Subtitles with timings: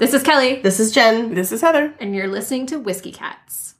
[0.00, 1.34] This is Kelly, This is Jen.
[1.34, 1.92] This is Heather.
[2.00, 3.74] and you're listening to Whiskey Cats.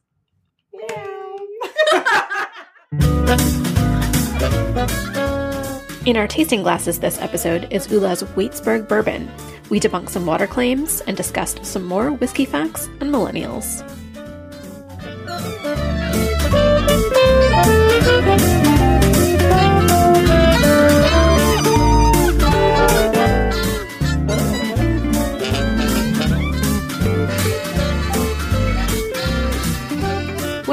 [6.05, 9.31] In our tasting glasses this episode is Ula's Waitsburg Bourbon.
[9.71, 13.83] We debunked some water claims and discussed some more whiskey facts and millennials.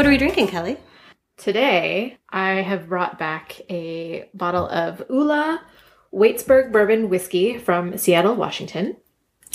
[0.08, 0.78] Are we drinking, Kelly?
[1.36, 5.62] Today, I have brought back a bottle of Ula
[6.14, 8.96] Waitsburg Bourbon Whiskey from Seattle, Washington.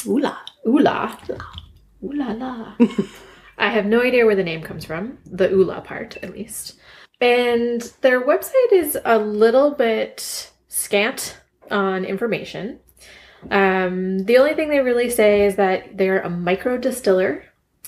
[0.07, 0.39] Oola.
[0.67, 1.19] Ula.
[2.05, 2.75] Ooh la la.
[3.59, 6.75] I have no idea where the name comes from, the Ula part at least.
[7.23, 11.39] And their website is a little bit scant
[11.71, 12.79] on information.
[13.51, 17.43] Um, the only thing they really say is that they're a micro distiller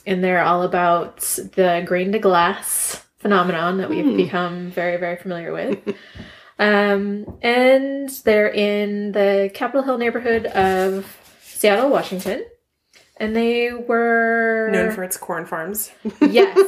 [0.07, 5.52] and they're all about the grain to glass phenomenon that we've become very, very familiar
[5.52, 5.79] with.
[6.59, 12.45] Um, and they're in the Capitol Hill neighborhood of Seattle, Washington.
[13.16, 15.91] And they were Known for its corn farms.
[16.21, 16.59] yes,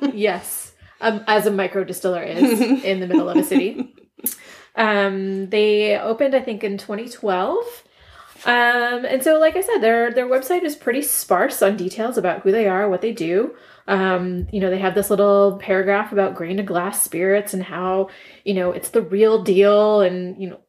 [0.12, 3.94] yes, um, as a micro distiller is in the middle of a city.
[4.74, 7.84] Um, they opened, I think, in 2012.
[8.44, 12.40] Um, and so, like I said, their their website is pretty sparse on details about
[12.42, 13.54] who they are, what they do.
[13.86, 18.08] Um, you know, they have this little paragraph about grain to glass spirits and how
[18.44, 20.60] you know it's the real deal, and you know,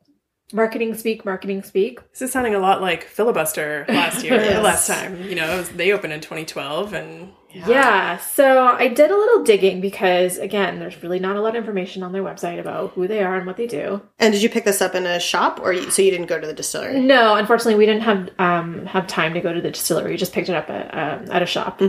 [0.52, 2.00] marketing speak, marketing speak.
[2.12, 4.56] This is sounding a lot like Filibuster last year, Yes.
[4.56, 5.22] the last time.
[5.24, 9.80] You know, was, they opened in 2012 and Yeah, so I did a little digging
[9.82, 13.23] because again, there's really not a lot of information on their website about who they
[13.23, 14.02] are and what they do.
[14.20, 16.40] And did you pick this up in a shop, or you, so you didn't go
[16.40, 17.00] to the distillery?
[17.00, 20.12] No, unfortunately, we didn't have um, have time to go to the distillery.
[20.12, 21.81] We just picked it up at, um, at a shop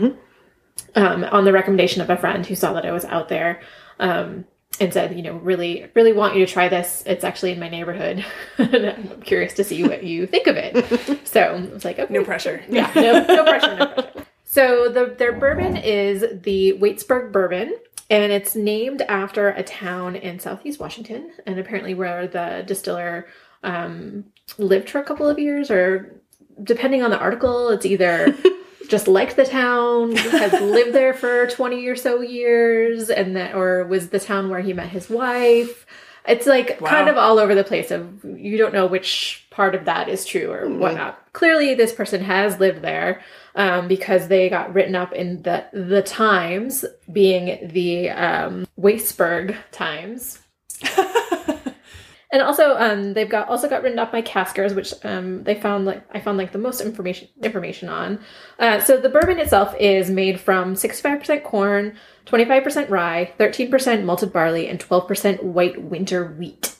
[0.95, 3.61] um, on the recommendation of a friend who saw that I was out there
[3.99, 4.45] um,
[4.81, 7.03] and said, you know, really, really want you to try this.
[7.07, 8.25] It's actually in my neighborhood.
[8.59, 11.21] and I'm curious to see what you think of it.
[11.35, 12.63] So I was like, okay, no pressure.
[12.69, 14.25] yeah, no, no pressure, no pressure.
[14.55, 17.77] So the their bourbon is the Waitsburg bourbon,
[18.09, 23.27] and it's named after a town in southeast Washington, and apparently where the distiller
[23.65, 24.27] um,
[24.57, 26.21] lived for a couple of years, or
[26.63, 28.33] depending on the article, it's either
[28.89, 33.85] just liked the town, has lived there for twenty or so years, and that, or
[33.87, 35.85] was the town where he met his wife.
[36.27, 36.89] It's like Wow.
[36.89, 40.25] kind of all over the place of you don't know which part of that is
[40.25, 41.33] true or whatnot.
[41.35, 43.21] Clearly, this person has lived there
[43.55, 50.39] um, because they got written up in the the Times, being the um, Waitsburg Times.
[52.35, 55.85] And also, um, they've got also got written up by Caskers, which um, they found
[55.85, 58.19] like I found like the most information information on.
[58.59, 62.91] Uh, so the bourbon itself is made from sixty five percent corn, twenty five percent
[62.91, 66.74] rye, thirteen percent malted barley, and twelve percent white winter wheat.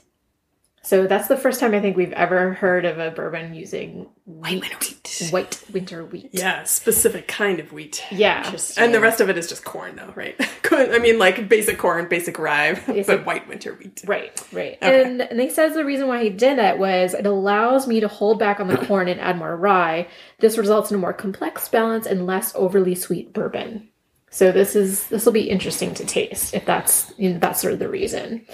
[0.85, 4.61] So that's the first time I think we've ever heard of a bourbon using White
[4.61, 5.29] winter wheat.
[5.31, 6.29] white winter wheat.
[6.33, 8.05] Yeah, specific kind of wheat.
[8.11, 8.55] Yeah.
[8.77, 10.37] And the rest of it is just corn, though, right?
[10.71, 14.03] I mean, like basic corn, basic rye, Basic- but white winter wheat.
[14.07, 14.77] Right, right.
[14.83, 15.03] Okay.
[15.05, 18.09] And, and they says the reason why he did that was it allows me to
[18.09, 20.09] hold back on the corn and add more rye.
[20.41, 23.89] This results in a more complex balance and less overly sweet bourbon.
[24.35, 27.73] So this is this will be interesting to taste if that's you know, that's sort
[27.73, 28.45] of the reason.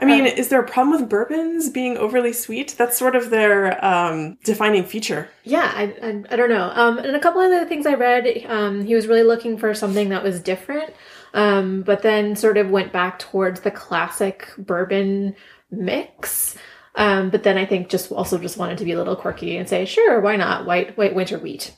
[0.00, 2.74] I mean, is there a problem with bourbons being overly sweet?
[2.78, 5.28] That's sort of their um, defining feature.
[5.44, 6.70] Yeah, I, I, I don't know.
[6.74, 9.74] Um, and a couple of the things I read, um, he was really looking for
[9.74, 10.94] something that was different,
[11.34, 15.36] um, but then sort of went back towards the classic bourbon
[15.70, 16.56] mix.
[16.94, 19.68] Um, but then I think just also just wanted to be a little quirky and
[19.68, 21.76] say, sure, why not white white winter wheat,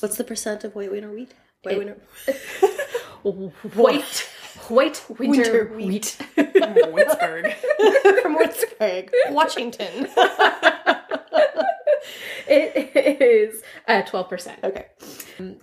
[0.00, 1.34] What's the percent of white winter wheat?
[1.62, 1.96] White winter.
[3.74, 4.28] white
[4.68, 6.16] white winter, Winter wheat.
[6.36, 7.54] Witzberg.
[8.22, 10.08] From Witzburg, Washington.
[12.50, 14.60] it is uh, twelve percent.
[14.62, 14.86] Okay.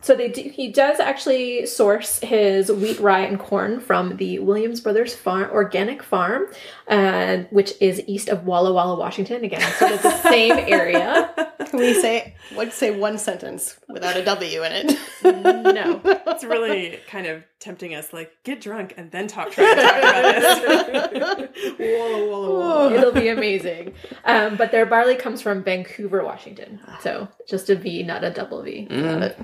[0.01, 4.81] So they do, he does actually source his wheat, rye, and corn from the Williams
[4.81, 6.47] Brothers Farm Organic Farm,
[6.87, 9.43] uh, which is east of Walla Walla, Washington.
[9.43, 11.31] Again, so it's the same area.
[11.69, 14.97] Can we say let's say one sentence without a W in it?
[15.23, 19.81] No, It's really kind of tempting us, like, get drunk and then talk, try to
[19.81, 21.73] talk about this.
[21.79, 22.93] whoa, whoa, whoa.
[22.93, 23.93] it'll be amazing.
[24.23, 26.76] Um, but their barley comes from Vancouver, Washington.
[27.01, 28.87] So just a V, not a double V.
[28.89, 29.35] Mm.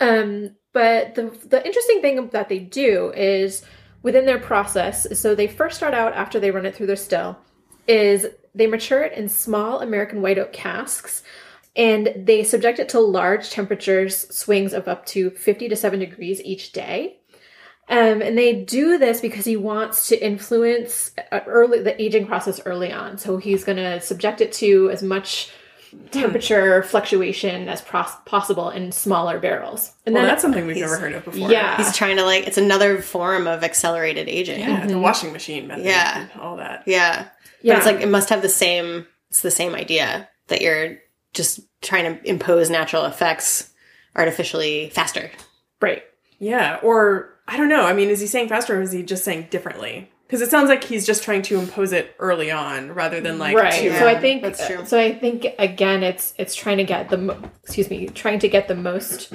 [0.00, 3.62] Um, but the the interesting thing that they do is
[4.02, 5.18] within their process.
[5.18, 7.38] So they first start out after they run it through their still,
[7.86, 11.22] is they mature it in small American white oak casks.
[11.74, 16.42] and they subject it to large temperatures swings of up to 50 to 7 degrees
[16.42, 17.18] each day.
[17.88, 22.60] Um, and they do this because he wants to influence uh, early the aging process
[22.64, 23.18] early on.
[23.18, 25.50] So he's going to subject it to as much
[26.10, 29.92] temperature fluctuation as pros- possible in smaller barrels.
[30.06, 31.50] And Well, then that's something we've never heard of before.
[31.50, 31.76] Yeah.
[31.76, 34.60] He's trying to like it's another form of accelerated aging.
[34.60, 35.02] Yeah, the mm-hmm.
[35.02, 35.84] washing machine method.
[35.84, 36.22] Yeah.
[36.22, 36.84] and all that.
[36.86, 37.28] Yeah.
[37.62, 37.74] Yeah.
[37.74, 40.98] But it's like it must have the same it's the same idea that you're
[41.32, 43.70] just trying to impose natural effects
[44.14, 45.30] artificially faster.
[45.80, 46.02] right.
[46.38, 47.84] Yeah, or I don't know.
[47.84, 50.11] I mean, is he saying faster or is he just saying differently?
[50.32, 53.54] Because it sounds like he's just trying to impose it early on rather than like
[53.54, 54.86] right to- so i think that's true.
[54.86, 58.48] so i think again it's it's trying to get the mo- excuse me trying to
[58.48, 59.30] get the most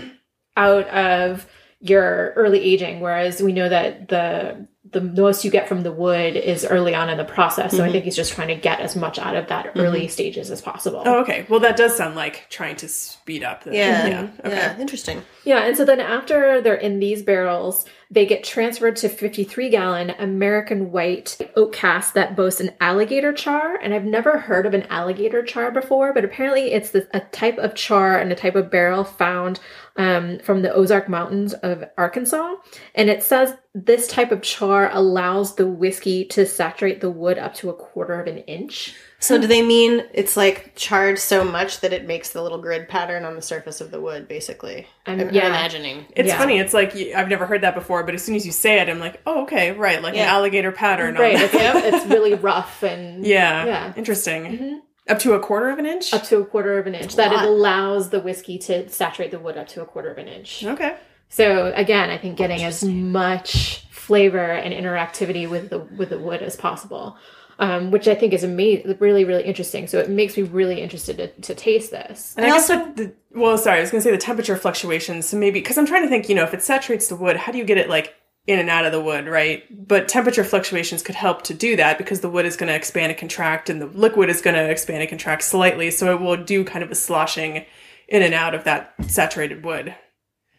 [0.55, 1.45] out of
[1.81, 6.35] your early aging whereas we know that the the most you get from the wood
[6.35, 7.77] is early on in the process Mm-hmm.
[7.77, 10.51] so i think he's just trying to get as much out of that early stages
[10.51, 11.45] as possible Oh, okay.
[11.49, 13.63] Well, that does sound like trying to speed up.
[13.63, 14.07] The, Yeah.
[14.07, 14.27] Yeah.
[14.45, 14.55] Okay.
[14.55, 14.79] Yeah.
[14.79, 15.21] Interesting.
[15.43, 20.09] Yeah, and so then after they're in these barrels, they get transferred to 53 gallon
[20.19, 23.75] American white oak casks that boast an alligator char.
[23.75, 27.57] And I've never heard of an alligator char before, but apparently it's this, a type
[27.57, 29.59] of char and a type of barrel found
[29.97, 32.55] um, from the Ozark Mountains of Arkansas.
[32.95, 37.53] And it says this type of char allows the whiskey to saturate the wood up
[37.55, 38.95] to a quarter of an inch.
[39.19, 42.87] So do they mean it's like charred so much that it makes the little grid
[42.87, 44.87] pattern on the surface of the wood, basically?
[45.07, 45.47] I'm- I'm yeah.
[45.47, 46.05] imagining.
[46.15, 46.37] It's Yeah.
[46.37, 46.59] funny.
[46.59, 48.89] It's like you- I've never heard that before, but as soon as you say it,
[48.89, 51.15] I'm like, oh, okay, right, like an alligator pattern.
[51.15, 51.35] Right.
[51.35, 51.75] that.
[51.85, 53.65] It's, it's really rough and yeah.
[53.65, 53.93] Yeah.
[53.97, 54.81] Interesting.
[55.09, 56.13] Up to a quarter of an inch.
[56.13, 57.15] up to a quarter of an inch.
[57.15, 60.27] That it allows the whiskey to saturate the wood up to a quarter of an
[60.27, 60.63] inch.
[60.65, 60.97] okay.
[61.29, 66.41] So again, I think getting as much flavor and interactivity with the with the wood
[66.41, 67.17] as possible,
[67.59, 69.87] um, which I think is amazing, really really interesting.
[69.87, 72.33] So it makes me really interested to, to taste this.
[72.37, 74.55] And I, I also- the, the well, sorry, I was going to say the temperature
[74.55, 75.27] fluctuations.
[75.27, 77.51] So maybe because I'm trying to think, you know, if it saturates the wood, how
[77.51, 78.15] do you get it like
[78.47, 79.63] in and out of the wood, right?
[79.87, 83.11] But temperature fluctuations could help to do that because the wood is going to expand
[83.11, 86.37] and contract, and the liquid is going to expand and contract slightly, so it will
[86.37, 87.65] do kind of a sloshing
[88.07, 89.93] in and out of that saturated wood.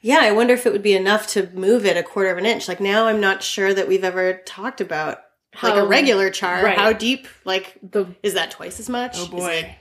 [0.02, 2.46] Yeah, I wonder if it would be enough to move it a quarter of an
[2.46, 2.69] inch.
[2.69, 5.19] Like now I'm not sure that we've ever talked about
[5.62, 6.62] like a regular char.
[6.62, 6.79] right.
[6.79, 7.26] How deep?
[7.44, 9.17] Like The is that twice as much?
[9.19, 9.76] Oh boy.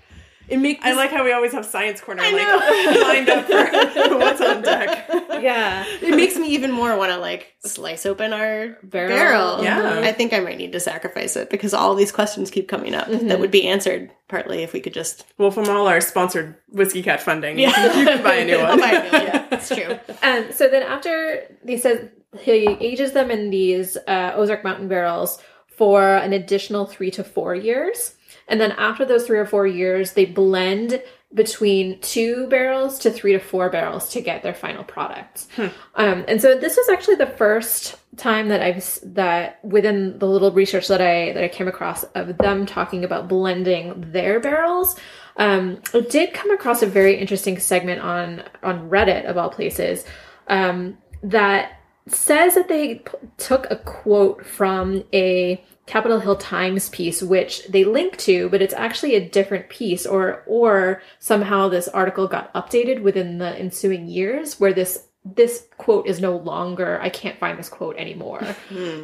[0.50, 3.02] It, it make I like how we always have science corner I like know.
[3.08, 5.08] lined up for what's on deck.
[5.42, 9.10] yeah, it makes me even more want to like slice open our Barrel.
[9.18, 9.64] barrel.
[9.64, 10.00] Yeah.
[10.08, 13.08] I think I might need to sacrifice it because all these questions keep coming up
[13.08, 13.28] Mm-hmm.
[13.28, 15.26] that would be answered partly if we could just.
[15.38, 18.58] Well, from all our sponsored whiskey cat funding, you, can, you can buy a new
[18.60, 18.80] I'll one.
[18.80, 19.22] buy a new one.
[19.28, 19.98] Yeah, it's true.
[20.22, 22.10] and so then after he says
[22.40, 25.42] he ages them in these uh, Ozark Mountain barrels
[25.78, 28.14] for an additional three to four years.
[28.48, 31.02] And then after those three or four years, they blend
[31.34, 35.48] between two barrels to three to four barrels to get their final product.
[35.96, 40.52] Um, and so this was actually the first time that I've that within the little
[40.52, 44.96] research that I that I came across of them talking about blending their barrels.
[45.36, 50.06] Um, I did come across a very interesting segment on on Reddit of all places
[50.48, 57.24] um, that says that they p- took a quote from a Capitol Hill Times piece,
[57.24, 62.28] which they link to, but it's actually a different piece, or or somehow this article
[62.28, 67.00] got updated within the ensuing years, where this this quote is no longer.
[67.02, 68.42] I can't find this quote anymore,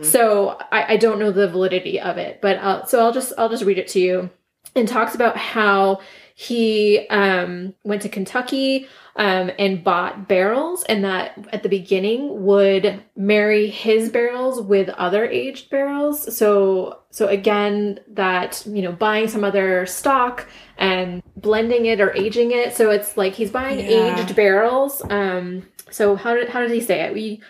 [0.04, 2.42] so I, I don't know the validity of it.
[2.42, 4.30] But uh, so I'll just I'll just read it to you.
[4.76, 6.00] And talks about how
[6.36, 13.04] he um, went to Kentucky um, and bought barrels, and that at the beginning would
[13.16, 16.36] marry his barrels with other aged barrels.
[16.36, 22.52] So, so again, that you know, buying some other stock and blending it or aging
[22.52, 22.76] it.
[22.76, 24.20] So it's like he's buying Yeah.
[24.22, 25.02] aged barrels.
[25.10, 27.14] Um, so how did how did he say it?
[27.14, 27.42] We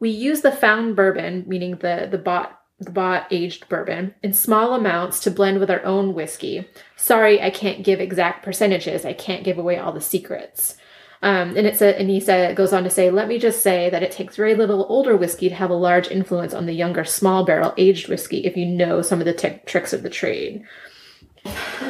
[0.00, 4.74] we use the found bourbon, meaning the the bought the bought aged bourbon, in small
[4.74, 6.68] amounts to blend with our own whiskey.
[6.96, 9.04] Sorry, I can't give exact percentages.
[9.04, 10.76] I can't give away all the secrets.
[11.22, 13.88] Um, and it's a, and he said goes on to say, let me just say
[13.90, 17.04] that it takes very little older whiskey to have a large influence on the younger
[17.04, 20.64] small barrel aged whiskey if you know some of the t- tricks of the trade.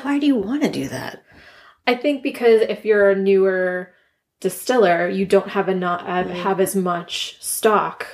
[0.02, 1.22] Why do you want to do that?
[1.86, 3.92] I think because if you're a newer
[4.40, 6.34] distiller, you don't have enough have, Mm.
[6.34, 8.06] have as much stock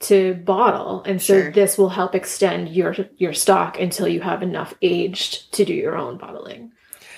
[0.00, 1.52] to bottle, and so Sure.
[1.52, 5.96] this will help extend your your stock until you have enough aged to do your
[5.96, 6.72] own bottling.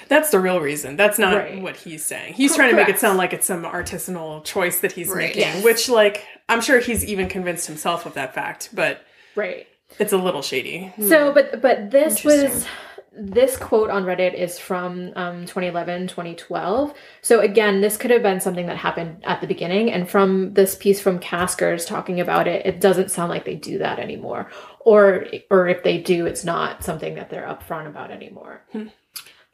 [0.08, 0.96] That's the real reason.
[0.96, 1.61] That's not Right.
[1.61, 2.34] what he's saying.
[2.34, 5.28] He's trying to make it sound like it's some artisanal choice that he's Right.
[5.28, 5.64] making, Yes.
[5.64, 9.00] which, like, I'm sure he's even convinced himself of that fact, but
[9.34, 9.66] Right.
[9.99, 10.92] it's a little shady.
[11.00, 12.66] So, but but this was
[13.16, 16.92] this quote on Reddit is from um, 2011, 2012.
[17.23, 19.92] So again, this could have been something that happened at the beginning.
[19.92, 23.78] And from this piece from Caskers talking about it, it doesn't sound like they do
[23.78, 24.50] that anymore.
[24.80, 28.62] Or, or if they do, it's not something that they're upfront about anymore.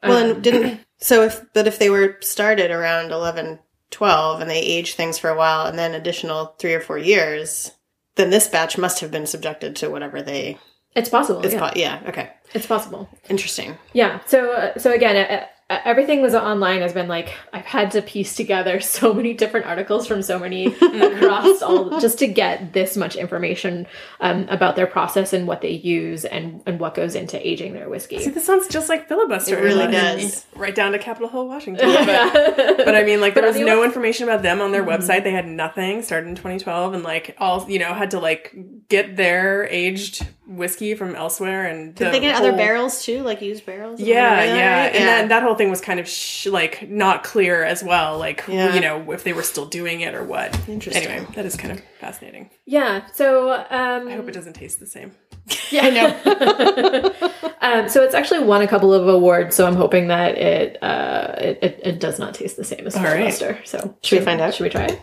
[0.03, 3.59] Well, and didn't so if but if they were started around 11,
[3.91, 7.73] 12 and they aged things for a while and then additional three or four years,
[8.17, 10.59] then this batch must have been subjected to whatever they.
[10.95, 11.45] It's possible.
[11.45, 11.69] It's yeah.
[11.71, 12.03] po- yeah.
[12.07, 12.31] Okay.
[12.53, 13.09] it's possible.
[13.29, 13.79] Interesting.
[13.93, 14.21] Yeah.
[14.27, 15.47] So uh, so again, uh,
[15.85, 20.07] everything was online has been like I've had to piece together so many different articles
[20.07, 23.87] from so many across all just to get this much information
[24.21, 27.89] um, about their process and what they use and and what goes into aging their
[27.89, 28.19] whiskey.
[28.19, 29.59] See, this sounds just like filibuster.
[29.59, 30.47] It really and does.
[30.57, 31.89] Right down to Capitol Hill, Washington.
[32.11, 34.73] But, but I mean, like, there But was the no web- information about them on
[34.73, 34.91] their Mm-hmm.
[35.03, 35.25] website.
[35.25, 36.03] They had nothing.
[36.03, 38.55] Started in 2012, and like all you know had to like
[38.89, 41.67] get their aged whiskey from elsewhere.
[41.67, 44.01] And Did the they get other barrels too, like used barrels?
[44.01, 44.95] Yeah, Remember that, yeah, right?
[44.97, 48.19] and then that whole thing was kind of sh- like not clear as well.
[48.19, 48.75] Like Yeah.
[48.75, 50.59] you know if they were still doing it or what.
[50.69, 51.07] Interesting.
[51.07, 52.51] Anyway, that is kind of fascinating.
[52.65, 53.07] yeah.
[53.15, 55.13] So um, I hope it doesn't taste the same.
[55.71, 57.13] Yeah, I know.
[57.61, 59.55] um, so it's actually won a couple of awards.
[59.57, 62.97] So I'm hoping that it uh, it, it, it does not taste the same as
[62.97, 63.33] All right.
[63.33, 63.59] Filibuster.
[63.65, 64.55] So Should we find out?
[64.55, 65.01] Should we try it?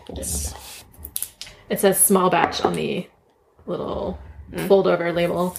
[1.70, 3.06] It says small batch on the
[3.66, 4.18] little
[4.66, 5.56] fold over label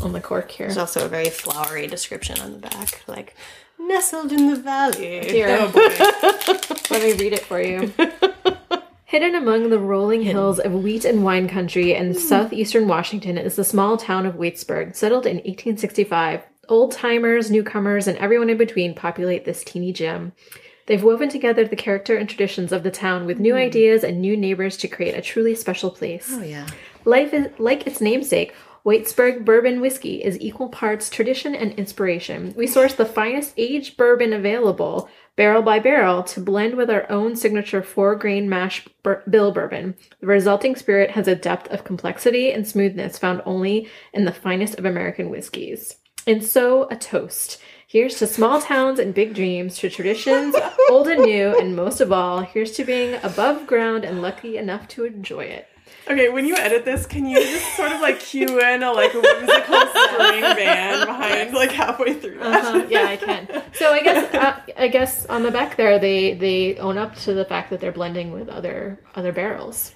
[0.00, 0.66] on the cork here.
[0.66, 3.34] There's also a very flowery description on the back, like
[3.88, 5.20] nestled in the valley.
[5.28, 6.94] Here, Oh boy.
[6.94, 7.92] let me read it for you.
[9.04, 12.18] Hidden among the rolling hills of wheat and wine country in hmm.
[12.18, 16.42] southeastern Washington is the small town of Waitsburg, settled in 1865.
[16.68, 20.32] Old timers, newcomers, and everyone in between populate this teeny gem.
[20.84, 23.60] They've woven together the character and traditions of the town with new hmm.
[23.60, 26.28] ideas and new neighbors to create a truly special place.
[26.30, 26.66] Oh yeah.
[27.06, 28.54] Life is like its namesake.
[28.88, 32.54] Waitsburg bourbon whiskey is equal parts tradition and inspiration.
[32.56, 37.36] We source the finest aged bourbon available, barrel by barrel, to blend with our own
[37.36, 39.94] signature four grain mash bur- bill bourbon.
[40.22, 44.78] The resulting spirit has a depth of complexity and smoothness found only in the finest
[44.78, 45.96] of American whiskeys.
[46.26, 47.60] And so, a toast.
[47.86, 50.56] Here's to small towns and big dreams, to traditions,
[50.88, 54.88] old and new, and most of all, here's to being above ground and lucky enough
[54.88, 55.68] to enjoy it.
[56.10, 59.12] Okay, when you edit this, can you just sort of like cue in a like
[59.14, 62.40] a whimsical string band behind like halfway through?
[62.40, 62.86] Uh-huh.
[62.88, 63.62] Yeah, I can.
[63.74, 67.34] So I guess uh, I guess on the back there they they own up to
[67.34, 69.92] the fact that they're blending with other other barrels,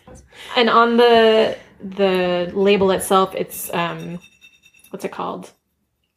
[0.57, 4.19] and on the the label itself, it's um,
[4.91, 5.51] what's it called?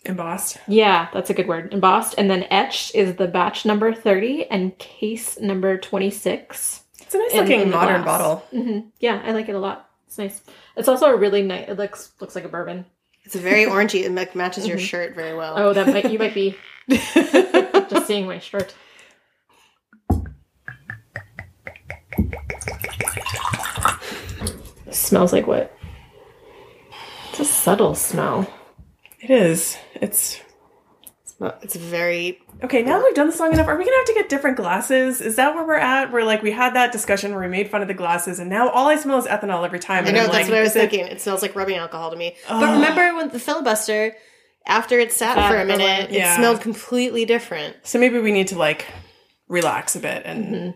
[0.07, 0.57] Embossed.
[0.67, 1.73] Yeah, that's a good word.
[1.73, 6.83] Embossed, and then etched is the batch number thirty and case number twenty six.
[7.01, 8.37] It's a nice In- looking in modern bottle.
[8.51, 9.84] hmm Yeah, I like it a lot.
[10.07, 10.41] It's nice.
[10.75, 11.69] It's also a really nice.
[11.69, 12.85] It looks looks like a bourbon.
[13.23, 14.03] It's very orangey.
[14.03, 14.85] It ma- matches your mm-hmm.
[14.85, 15.55] shirt very well.
[15.57, 16.55] Oh, that might you might be
[16.89, 18.73] just seeing my shirt.
[24.91, 25.75] Smells like what?
[27.31, 28.49] It's a subtle smell.
[29.19, 29.77] It is.
[29.95, 30.39] It's
[31.39, 32.39] It's very.
[32.63, 32.81] okay.
[32.81, 35.19] Now that we've done this long enough, are we gonna have to get different glasses?
[35.19, 36.11] Is that where we're at?
[36.11, 38.69] Where like we had that discussion where we made fun of the glasses, and now
[38.69, 40.05] all I smell is ethanol every time.
[40.05, 41.07] I know I'm that's like, what I was is it- thinking.
[41.07, 42.35] It smells like rubbing alcohol to me.
[42.47, 44.15] But remember when the filibuster,
[44.65, 46.21] after it sat Sat for a minute, while.
[46.21, 47.75] it smelled completely different.
[47.83, 48.85] So maybe we need to like
[49.47, 50.69] relax a bit and mm-hmm.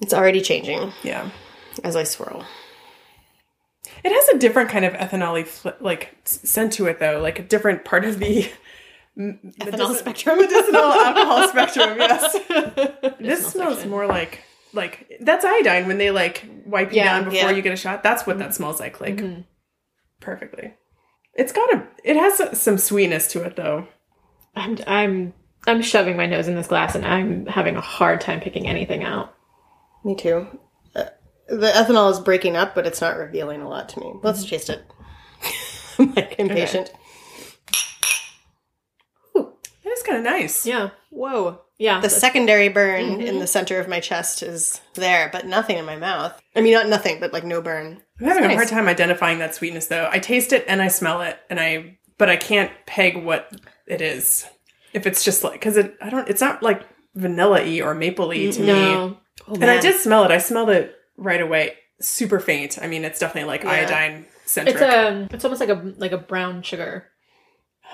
[0.00, 1.30] It's already changing yeah.
[1.84, 2.44] as I swirl.
[4.02, 7.42] It has a different kind of ethanol fl- like scent to it though, like a
[7.42, 8.50] different part of the
[9.18, 10.38] Ethanol spectrum.
[10.38, 11.98] medicinal alcohol spectrum.
[11.98, 12.32] Yes,
[13.18, 13.90] this smells smells section.
[13.90, 14.40] more like
[14.72, 17.56] like that's iodine when they like wipe you Yeah, down before yeah.
[17.56, 18.02] you get a shot.
[18.02, 18.54] That's what that mm-hmm.
[18.54, 19.42] smells like, like mm-hmm.
[20.20, 20.74] perfectly.
[21.34, 23.86] It's got a it has a- some sweetness to it though.
[24.54, 25.34] I'm I'm
[25.66, 29.04] I'm shoving my nose in this glass and I'm having a hard time picking anything
[29.04, 29.34] out.
[30.04, 30.46] Me too.
[30.96, 31.04] Uh,
[31.48, 34.14] the ethanol is breaking up, but it's not revealing a lot to me.
[34.22, 34.48] Let's mm-hmm.
[34.48, 34.84] taste it.
[35.98, 36.88] I'm like impatient.
[36.88, 36.96] It
[40.02, 40.66] is kind of nice.
[40.66, 40.90] Yeah.
[41.10, 41.60] Whoa.
[41.78, 42.00] Yeah.
[42.00, 43.38] The secondary burn in mm-hmm.
[43.38, 46.40] the center of my chest is there, but nothing in my mouth.
[46.54, 48.00] I mean, not nothing, but like no burn.
[48.20, 50.08] I'm having a hard time identifying that sweetness though.
[50.10, 53.50] I taste it and I smell it, and I but I can't peg what
[53.86, 54.46] it is.
[54.92, 58.28] If it's just like because it I don't it's not like vanilla y or maple
[58.28, 58.66] y to mm, me.
[58.66, 59.18] no.
[59.48, 60.30] Oh, And I did smell it.
[60.30, 61.74] I smelled it right away.
[62.00, 62.78] Super faint.
[62.80, 64.76] I mean, it's definitely like iodine centric.
[64.76, 67.08] It's a it's almost like a like a brown sugar.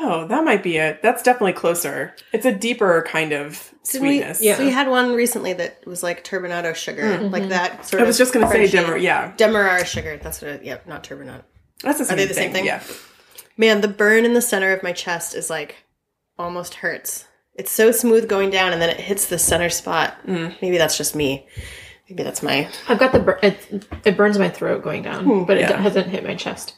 [0.01, 1.03] Oh, that might be it.
[1.03, 2.15] That's definitely closer.
[2.33, 4.43] It's a deeper kind of Didn't we, sweetness.
[4.43, 4.59] Yeah.
[4.59, 7.33] we had one recently that was like turbinado sugar, mm-hmm.
[7.33, 7.51] like mm-hmm.
[7.51, 8.01] that sort of.
[8.01, 8.07] I of.
[8.09, 8.97] was just gonna say Frenchy- dimmer.
[8.97, 10.19] Yeah, Demerara sugar.
[10.23, 10.65] That's what it.
[10.65, 11.43] Yep, not turbinado.
[11.83, 12.29] that's the same Are they thing.
[12.29, 12.67] the same thing?
[12.67, 12.83] Yeah.
[13.57, 15.77] Man, the burn in the center of my chest is like
[16.39, 17.27] almost hurts.
[17.55, 20.17] It's so smooth going down, and then it hits the center spot.
[20.27, 20.55] Mm.
[20.63, 21.49] Maybe that's just me.
[22.09, 22.69] Maybe that's my.
[22.89, 25.77] I've got the bur- it, it burns my throat going down, but it Yeah.
[25.77, 26.75] hasn't hit my chest.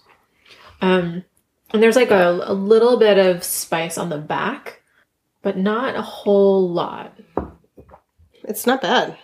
[0.80, 1.24] Um,
[1.72, 4.82] and there's like a, a little bit of spice on the back,
[5.42, 7.18] but not a whole lot.
[8.44, 9.16] It's not bad.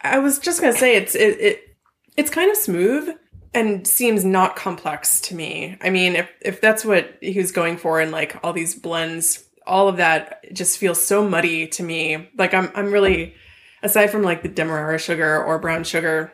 [0.00, 1.76] I was just gonna say it's it, it
[2.16, 3.16] it's kind of smooth
[3.54, 5.78] and seems not complex to me.
[5.80, 9.44] I mean, if if that's what he was going for in like all these blends,
[9.66, 12.28] all of that just feels so muddy to me.
[12.36, 13.34] Like I'm I'm really
[13.82, 16.32] aside from like the demerara sugar or brown sugar,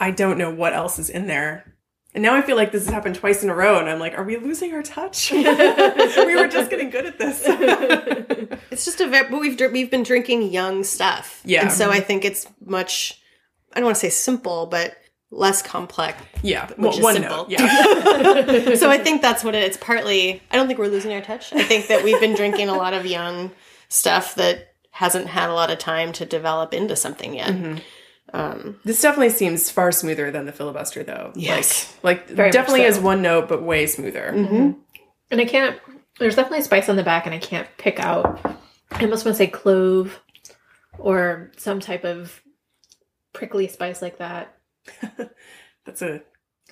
[0.00, 1.71] I don't know what else is in there.
[2.14, 4.18] And now I feel like this has happened twice in a row, and I'm like,
[4.18, 5.32] are we losing our touch?
[5.32, 5.42] we
[6.36, 7.42] were just getting good at this.
[8.70, 11.42] It's just a very, but we've we've been drinking young stuff.
[11.44, 11.62] Yeah.
[11.62, 13.20] and so I think it's much.
[13.72, 14.96] I don't want to say simple, but
[15.30, 16.22] less complex.
[16.42, 17.36] yeah, Which is one simple.
[17.48, 17.50] note.
[17.50, 18.74] Yeah.
[18.76, 20.42] so I think that's what it, it's partly.
[20.50, 21.52] I don't think we're losing our touch.
[21.52, 23.50] I think that we've been drinking a lot of young
[23.88, 27.48] stuff that hasn't had a lot of time to develop into something yet.
[27.50, 27.78] Mm-hmm.
[28.32, 31.32] Um, This definitely seems far smoother than the filibuster, though.
[31.34, 31.94] Yes.
[32.02, 32.86] like, like Very much definitely so.
[32.88, 34.28] is one note, but way smoother.
[35.30, 35.78] And I can't.
[36.18, 38.40] There's definitely spice on the back, and I can't pick out.
[38.90, 40.20] I almost want to say clove,
[40.98, 42.40] or some type of
[43.32, 44.56] prickly spice like that.
[45.86, 46.22] That's a.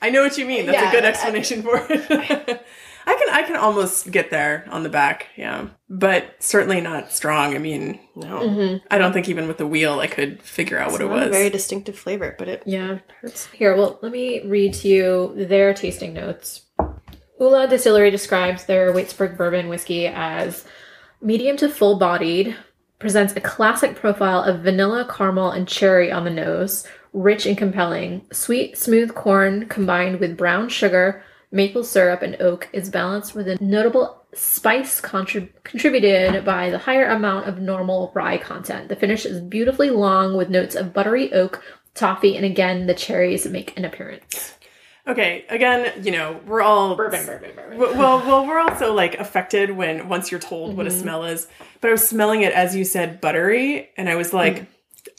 [0.02, 0.66] I know what you mean.
[0.66, 2.64] That's Yeah, a good I- explanation for it.
[3.10, 7.56] I can I can almost get there on the back, yeah, but certainly not strong.
[7.56, 8.86] I mean, no, mm-hmm.
[8.88, 11.22] I don't think even with the wheel I could figure out what it's it not
[11.22, 11.30] a was.
[11.36, 13.46] very distinctive flavor, but it Yeah, hurts.
[13.46, 16.66] Here, well, let me read to you their tasting notes.
[17.40, 20.64] Ula Distillery describes their Waitsburg bourbon whiskey as
[21.20, 22.56] medium to full bodied,
[23.00, 28.24] presents a classic profile of vanilla, caramel, and cherry on the nose, rich and compelling.
[28.32, 33.58] Sweet, smooth corn combined with brown sugar, maple syrup, and oak is balanced with a
[33.62, 38.88] notable spice contrib- contributed by the higher amount of normal rye content.
[38.88, 41.62] The finish is beautifully long with notes of buttery oak,
[41.94, 44.54] toffee, and again, the cherries make an appearance.
[45.08, 47.78] Okay, again, you know, we're all Bourbon, bourbon, bourbon.
[47.78, 51.00] Well, well, we're also like affected when once you're told what a Mm-hmm.
[51.00, 51.48] smell is.
[51.80, 54.66] But I was smelling it as you said, buttery, and I was like, Mm.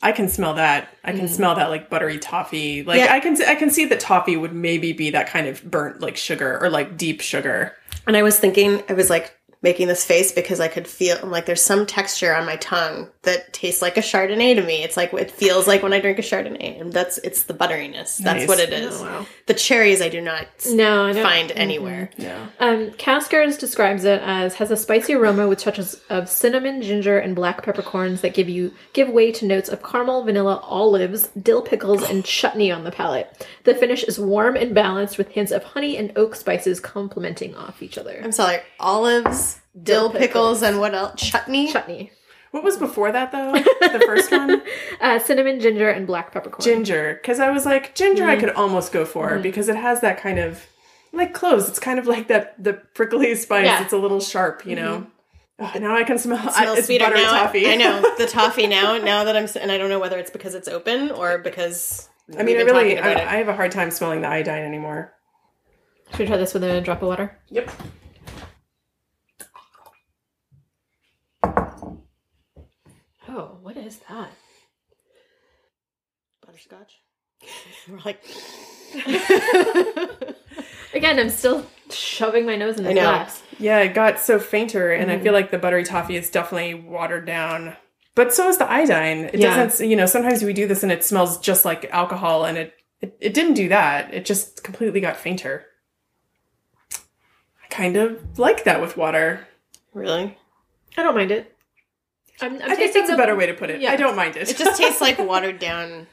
[0.03, 0.89] I can smell that.
[1.03, 1.29] I can mm.
[1.29, 2.83] smell that like buttery toffee.
[2.83, 3.13] Like Yeah.
[3.13, 6.17] I can, I can see that toffee would maybe be that kind of burnt like
[6.17, 7.75] sugar or like deep sugar.
[8.07, 11.29] And I was thinking, I was like making this face because I could feel I'm
[11.29, 14.83] like there's some texture on my tongue that tastes like a Chardonnay to me.
[14.83, 18.17] It's like it feels like when I drink a Chardonnay, and that's it's the butteriness.
[18.17, 18.47] That's Nice.
[18.47, 18.99] what it is.
[18.99, 19.25] Oh, wow.
[19.45, 21.21] The cherries I do not No, I don't.
[21.23, 22.09] find anywhere.
[22.17, 22.47] Yeah.
[22.59, 27.35] Um, Caskers describes it as has a spicy aroma with touches of cinnamon, ginger, and
[27.35, 32.01] black peppercorns that give you give way to notes of caramel, vanilla, olives, dill pickles,
[32.03, 33.45] and chutney on the palate.
[33.65, 37.83] The finish is warm and balanced with hints of honey and oak spices complementing off
[37.83, 38.19] each other.
[38.23, 40.19] I'm sorry, olives, dill, Dill pickles,
[40.59, 40.61] pickles.
[40.63, 41.21] and what else?
[41.21, 41.71] Chutney.
[41.71, 42.11] Chutney,
[42.51, 43.53] What was before that though?
[43.91, 44.61] The first one,
[45.01, 46.61] uh, cinnamon, ginger, and black peppercorn.
[46.63, 48.23] ginger, because I was like ginger.
[48.25, 48.39] I Mm-hmm.
[48.45, 50.65] could almost go for because it has that kind of
[51.13, 51.67] like cloves.
[51.67, 53.65] It's kind of like that the prickly spice.
[53.65, 53.83] Yeah.
[53.83, 55.07] It's a little sharp, you know.
[55.59, 56.39] Ugh, now I can smell.
[56.39, 57.31] I, Smells it's sweeter buttery now.
[57.43, 57.67] toffee.
[57.69, 58.97] I know the toffee now.
[58.97, 62.09] Now that I'm, s- and I don't know whether it's because it's open or because
[62.37, 65.13] I mean, I really, I, I have a hard time smelling the iodine anymore.
[66.11, 67.37] Should we try this with a drop of water?
[67.49, 67.69] Yep.
[73.33, 74.29] Oh, what is that?
[76.45, 76.99] butterscotch.
[77.89, 78.21] We're like,
[80.93, 83.41] Again, I'm still shoving my nose in the glass.
[83.59, 85.23] Yeah, it got so fainter, and I Mm-hmm.
[85.23, 87.77] feel like the buttery toffee is definitely watered down.
[88.15, 89.25] But so is the iodine.
[89.31, 89.55] It Yeah.
[89.65, 92.73] doesn't, you know, sometimes we do this and it smells just like alcohol, and it,
[92.99, 94.13] it, it didn't do that.
[94.13, 95.65] It just completely got fainter.
[96.93, 99.47] I kind of like that with water.
[99.93, 100.37] really?
[100.97, 101.55] I don't mind it.
[102.41, 103.81] I'm, I'm I think tasting that's a better way to put it.
[103.81, 103.91] Yeah.
[103.91, 104.49] I don't mind it.
[104.49, 106.07] It just tastes like watered down.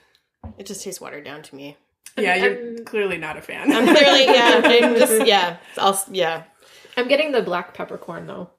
[0.58, 1.76] It just tastes watered down to me.
[2.16, 3.72] yeah, you're I'm- clearly not a fan.
[3.72, 6.44] I'm clearly, yeah, I'm just, yeah, I'll, yeah.
[6.96, 8.50] I'm getting the black peppercorn though.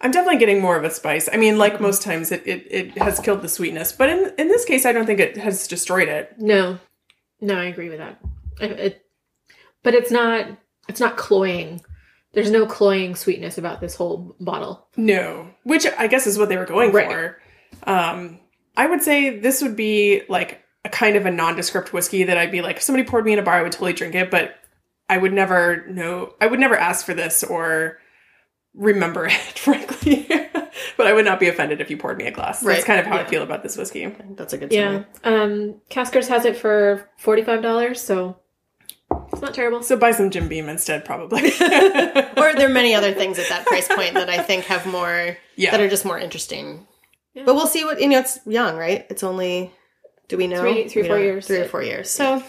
[0.00, 1.28] I'm definitely getting more of a spice.
[1.32, 4.48] I mean, like most times, it, it, it has killed the sweetness, but in in
[4.48, 6.34] this case, I don't think it has destroyed it.
[6.38, 6.78] No,
[7.40, 8.18] no, I agree with that.
[8.60, 9.06] It, it,
[9.84, 10.46] but it's not.
[10.88, 11.80] It's not cloying.
[12.32, 14.86] There's no cloying sweetness about this whole bottle.
[14.96, 17.10] No, which I guess is what they were going Right.
[17.10, 17.38] for.
[17.84, 18.40] Um,
[18.76, 22.50] I would say this would be like a kind of a nondescript whiskey that I'd
[22.50, 24.54] be like, if somebody poured me in a bar, I would totally drink it, but
[25.10, 26.34] I would never know.
[26.40, 27.98] I would never ask for this or
[28.74, 30.26] remember it, frankly.
[30.96, 32.60] but I would not be offended if you poured me a glass.
[32.60, 34.06] That's kind of how I feel about this whiskey.
[34.30, 35.04] That's a good Yeah.
[35.22, 35.42] summary.
[35.42, 38.00] Um, Caskers has it for forty five dollars.
[38.00, 38.38] So
[39.42, 39.82] Not terrible.
[39.82, 41.42] So buy some Jim Beam instead, probably.
[41.50, 45.36] or there are many other things at that price point that I think have more
[45.56, 45.72] Yeah.
[45.72, 46.86] that are just more interesting.
[47.34, 48.20] But we'll see what you know.
[48.20, 49.06] It's young, right?
[49.10, 49.72] It's only.
[50.28, 50.60] Do we know?
[50.60, 51.46] Three- three, We four don't- years.
[51.46, 52.08] Three or four years.
[52.10, 52.42] So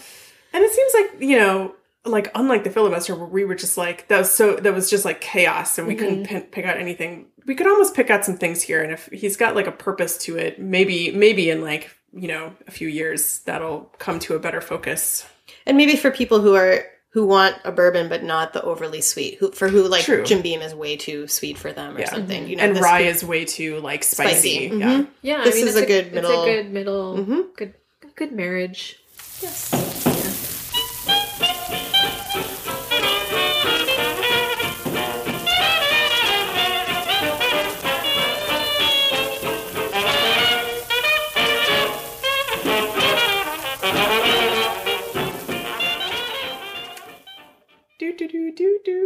[0.52, 4.08] And it seems like, you know, like unlike the filibuster where we were just like
[4.08, 6.34] that was so that was just like chaos and we couldn't mm-hmm.
[6.34, 7.26] pin, pick out anything.
[7.46, 10.16] We could almost pick out some things here and if he's got like a purpose
[10.18, 14.38] to it, maybe maybe in like, you know, a few years that'll come to a
[14.38, 15.26] better focus.
[15.66, 19.36] And maybe for people who are who want a bourbon but not the overly sweet,
[19.38, 20.24] who for who like True.
[20.24, 22.10] Jim Beam is way too sweet for them or Yeah.
[22.10, 22.48] something.
[22.48, 24.66] You know, And this rye could- is way too like spicy.
[24.68, 24.76] Spicy.
[24.80, 25.04] Yeah.
[25.22, 27.16] Yeah, This I mean, is it's a good middle- It's a good middle.
[27.18, 27.56] Mhm.
[27.56, 27.74] Good,
[28.16, 28.98] good marriage.
[29.40, 29.46] Do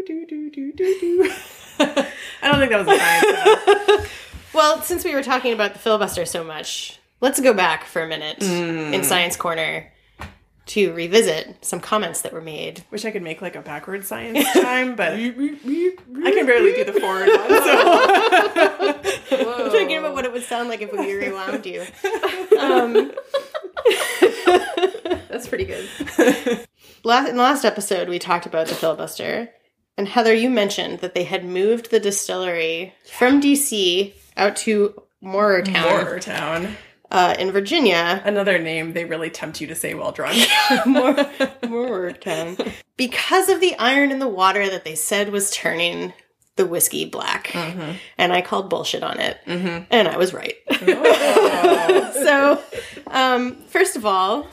[0.09, 1.33] do do do do do.
[1.81, 4.07] I don't think that was a uh,
[4.55, 8.09] Well, since we were talking about the filibuster so much, let's go back for a
[8.09, 8.92] minute Mm.
[8.94, 9.92] in Science Corner
[10.66, 12.85] to revisit some comments that were made.
[12.90, 16.99] Wish I could make like a backward science time, but I can barely do the
[17.01, 17.49] forward one.
[19.29, 21.85] So I'm thinking about what it would sound like if we rewound you.
[22.59, 23.12] Um,
[25.29, 25.88] That's pretty good.
[27.05, 29.51] last, in the last episode, we talked about the filibuster.
[29.99, 36.21] And Heather, you mentioned that they had moved the distillery from DC out to Morristown
[36.21, 36.77] Town.
[37.11, 38.23] uh, in Virginia.
[38.25, 40.47] Another name they really tempt you to say while drunk.
[40.87, 41.17] More,
[41.69, 42.57] Morristown.
[42.97, 46.13] Because of the iron in the water that they said was turning
[46.55, 47.53] the whiskey black.
[48.17, 49.39] And I called bullshit on it.
[49.91, 50.55] And I was right.
[52.15, 52.63] so,
[53.09, 54.47] um, first of all,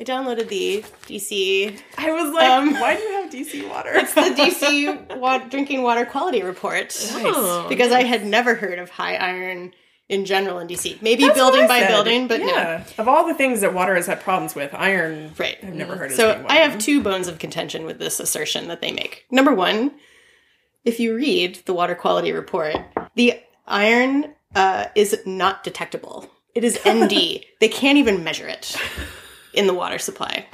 [0.00, 3.90] I downloaded the DC I was like, Um, why do you have DC water?
[3.92, 7.66] It's the DC wa- drinking water quality report Oh.
[7.68, 9.74] because I had never heard of high iron
[10.08, 11.02] in general in DC.
[11.02, 11.88] Maybe That's building by said.
[11.88, 12.46] building, but no.
[12.46, 12.84] yeah.
[12.96, 15.58] Of all the things that water has had problems with, iron, Right.
[15.62, 16.16] I've never heard of.
[16.16, 19.26] So I have two bones of contention with this assertion that they make.
[19.30, 19.92] Number one,
[20.82, 22.74] if you read the water quality report,
[23.16, 26.26] the iron uh, is not detectable.
[26.54, 27.44] It is ND.
[27.60, 28.74] they can't even measure it
[29.52, 30.46] in the water supply.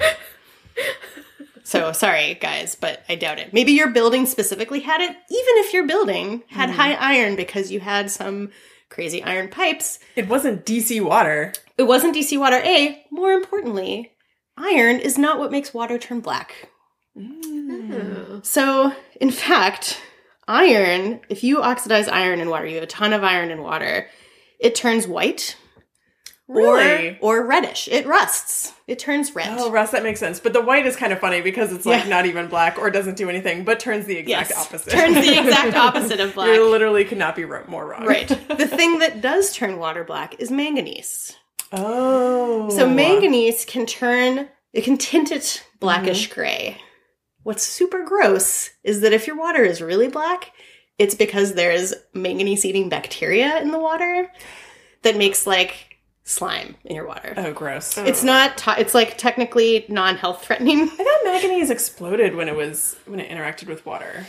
[1.66, 3.52] So sorry, guys, but I doubt it.
[3.52, 6.78] Maybe your building specifically had it, even if your building had mm-hmm.
[6.78, 8.50] high iron because you had some
[8.88, 9.98] crazy iron pipes.
[10.14, 11.52] It wasn't DC water.
[11.76, 12.60] It wasn't DC water.
[12.64, 14.12] A, more importantly,
[14.56, 16.68] iron is not what makes water turn black.
[17.18, 18.40] Oh.
[18.44, 20.00] So, in fact,
[20.46, 24.08] iron, if you oxidize iron in water, you have a ton of iron in water,
[24.60, 25.56] it turns white
[26.48, 27.18] Really?
[27.20, 27.88] or, or reddish.
[27.88, 28.72] It rusts.
[28.86, 29.56] It turns red.
[29.58, 30.38] Oh, rust, that makes sense.
[30.38, 32.10] But the white is kind of funny because it's like Yeah.
[32.10, 34.58] not even black or doesn't do anything, but turns the exact yes.
[34.58, 34.90] opposite.
[34.90, 36.54] Turns the exact opposite of black.
[36.54, 38.06] You literally could not be more wrong.
[38.06, 38.28] right.
[38.56, 41.36] The thing that does turn water black is manganese.
[41.72, 42.70] Oh.
[42.70, 46.40] So manganese can turn, it can tint it blackish mm-hmm.
[46.40, 46.80] gray.
[47.42, 50.52] What's super gross is that if your water is really black,
[50.98, 54.30] it's because there's manganese eating bacteria in the water
[55.02, 55.95] that makes like
[56.26, 57.32] slime in your water.
[57.36, 57.96] Oh, gross.
[57.96, 60.82] It's not, to- it's like technically non health threatening.
[60.82, 64.26] I thought manganese exploded when it was when it interacted with water.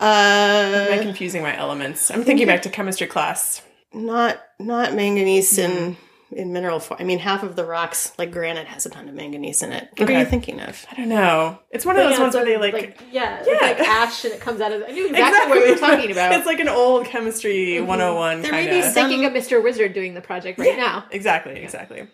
[0.00, 2.10] Uh, Am I confusing my elements?
[2.10, 3.60] I'm thinking back to chemistry class.
[3.92, 5.96] not, not manganese in,
[6.34, 7.00] in mineral form.
[7.00, 9.88] I mean, half of the rocks, like granite, has a ton of manganese in it.
[9.96, 10.84] What are you thinking of?
[10.90, 11.58] I don't know.
[11.70, 13.44] It's one of those Yeah, ones so, where they like, yeah, Yeah.
[13.46, 14.82] it's like ash and it comes out of.
[14.86, 16.32] I knew exactly, what you were talking about.
[16.32, 18.84] it's like an old chemistry 101 There may kind be of.
[18.84, 19.62] some- thinking of Mr.
[19.62, 21.04] Wizard doing the project right now.
[21.10, 22.06] Exactly, exactly.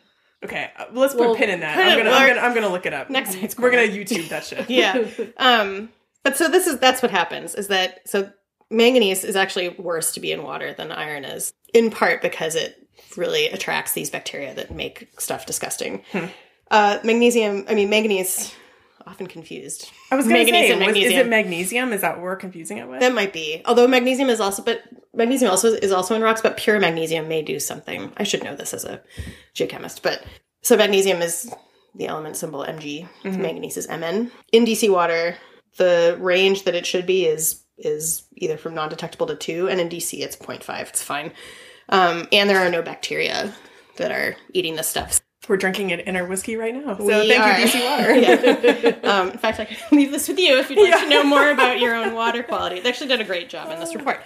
[0.44, 1.76] Okay, uh, let's put Well, a pin in that.
[1.78, 3.11] I'm gonna, I'm gonna, I'm gonna look it up.
[3.11, 4.70] Next Science we're gonna YouTube that shit.
[4.70, 5.04] yeah.
[5.37, 5.90] Um,
[6.24, 8.30] but so this is that's what happens is that so
[8.70, 12.80] manganese is actually worse to be in water than iron is, in part because it
[13.16, 16.03] really attracts these bacteria that make stuff disgusting.
[16.12, 16.27] Hmm.
[16.70, 18.55] Uh, magnesium, I mean manganese,
[19.07, 19.90] often confused.
[20.11, 21.92] I was gonna say, and was- is it magnesium?
[21.92, 23.01] Is that what we're confusing it with?
[23.01, 24.83] That might be, although magnesium is also, but
[25.14, 28.12] magnesium also is also in rocks, but pure magnesium may do something.
[28.16, 29.01] I should know this as a
[29.55, 30.23] geochemist, but
[30.62, 31.53] so magnesium is
[31.94, 33.09] the element symbol Mg.
[33.25, 34.31] Manganese is Mn.
[34.53, 35.37] In DC water,
[35.77, 39.88] the range that it should be is is either from non-detectable to two, and in
[39.88, 40.88] DC it's 0.5.
[40.90, 41.33] It's fine,
[41.90, 43.53] um, and there are no bacteria
[43.96, 45.20] that are eating this stuff.
[45.48, 46.96] We're drinking it in our whiskey right now.
[46.96, 47.59] So We thank are.
[47.59, 48.14] you, DC Water.
[49.05, 49.11] Yeah.
[49.11, 51.50] um, in fact, I can leave this with you if you'd like to know more
[51.50, 52.81] about your own water quality.
[52.81, 54.20] They actually did a great job in this report.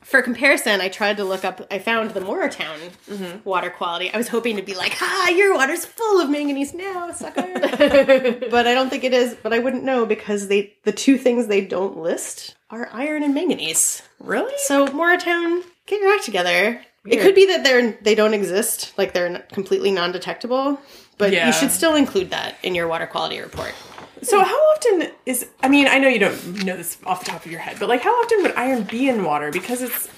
[0.00, 1.60] for comparison, I tried to look up.
[1.70, 4.10] I found the Moretown water quality.
[4.12, 7.46] I was hoping to be like, ah, your water's full of manganese now, sucker."
[8.50, 9.34] but I don't think it is.
[9.42, 13.34] But I wouldn't know because they the two things they don't list are iron and
[13.34, 14.02] manganese.
[14.18, 14.54] Really?
[14.58, 16.80] So Moretown, get your act together.
[17.08, 20.80] It could be that they're they don't exist, like they're completely non-detectable.
[21.18, 21.46] But Yeah.
[21.46, 23.72] you should still include that in your water quality report.
[24.22, 27.44] So how often is I mean, I know you don't know this off the top
[27.46, 29.50] of your head, but like how often would iron be in water?
[29.50, 30.08] Because it's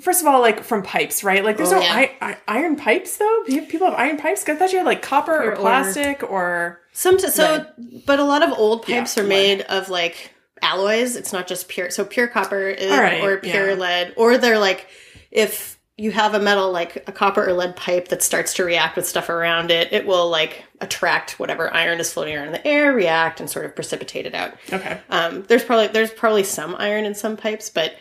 [0.00, 1.44] first of all like from pipes, right?
[1.44, 1.92] Like there's Oh, no yeah.
[1.94, 3.42] I, I, iron pipes though.
[3.46, 4.48] People have iron pipes.
[4.48, 7.66] I thought you had like copper or Or- plastic or Some so,
[8.06, 9.28] but a lot of old Yeah, pipes are lead.
[9.28, 11.16] made of like alloys.
[11.16, 11.90] It's not just pure.
[11.90, 13.74] So pure copper is, All right, or pure yeah.
[13.74, 14.86] lead, or they're like
[15.30, 18.96] if you have a metal like a copper or lead pipe that starts to react
[18.96, 22.66] with stuff around it, it will like attract whatever iron is floating around in the
[22.66, 24.54] air, react, and sort of precipitate it out.
[24.72, 24.98] okay.
[25.10, 27.96] Um, there's probably there's probably some iron in some pipes, but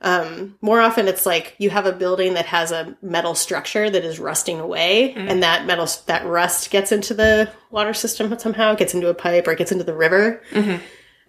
[0.00, 4.04] um, more often it's like you have a building that has a metal structure that
[4.04, 8.94] is rusting away, and that metal that rust gets into the water system somehow, gets
[8.94, 10.42] into a pipe or gets into the river,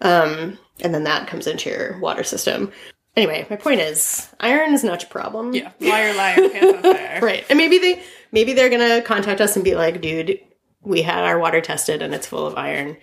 [0.00, 2.72] um, and then that comes into your water system.
[3.16, 5.54] Anyway, my point is, iron is not your problem.
[5.54, 5.72] Yeah.
[5.80, 7.20] Liar liar pants on fire.
[7.22, 7.46] Right.
[7.48, 10.38] And maybe they maybe they're gonna contact us and be like, dude,
[10.82, 12.96] we had our water tested and it's full of iron.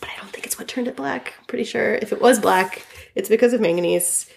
[0.00, 1.34] But I don't think it's what turned it black.
[1.48, 4.30] Pretty sure if it was black, it's because of manganese.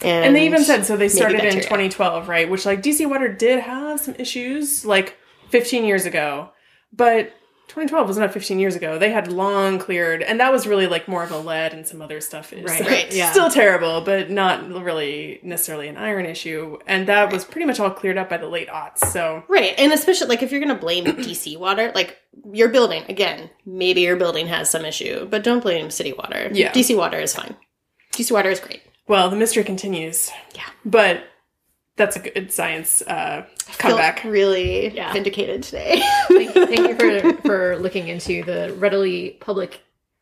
[0.00, 2.48] And, And they even said so they started in 2012, right?
[2.48, 5.16] Which like DC Water did have some issues like
[5.50, 6.50] 15 years ago.
[6.92, 7.32] But
[7.68, 8.98] 2012 was not 15 years ago.
[8.98, 12.00] They had long cleared and that was really like more of a lead and some
[12.02, 12.80] other stuff is Right.
[12.80, 13.30] Right, yeah.
[13.32, 16.78] still terrible, but not really necessarily an iron issue.
[16.86, 18.98] And that was pretty much all cleared up by the late aughts.
[19.10, 19.74] So Right.
[19.78, 22.18] And especially like if you're gonna blame DC water, like
[22.52, 26.50] your building, again, maybe your building has some issue, but don't blame city water.
[26.52, 26.72] Yeah.
[26.72, 27.56] DC water is fine.
[28.12, 28.82] DC water is great.
[29.08, 30.30] well, the mystery continues.
[30.54, 30.62] Yeah.
[30.84, 31.24] But
[31.96, 33.46] that's a good science uh,
[33.78, 34.24] comeback.
[34.24, 35.12] Really Yeah.
[35.12, 36.02] vindicated today.
[36.28, 39.80] thank, you, thank you for for looking into the readily public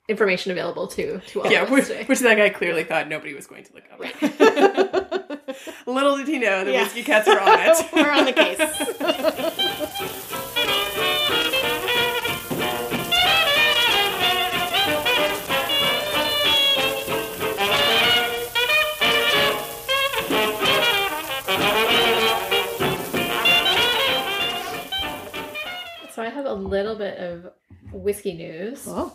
[0.09, 2.05] information available to to all Yeah, of us which, today.
[2.05, 4.01] which that guy clearly thought nobody was going to look up.
[5.87, 6.83] Little did he know the Yeah.
[6.83, 7.77] whiskey cats are on it.
[7.93, 10.29] We're on the case.
[26.53, 27.51] A little bit of
[27.93, 28.85] whiskey news.
[28.87, 29.15] Oh.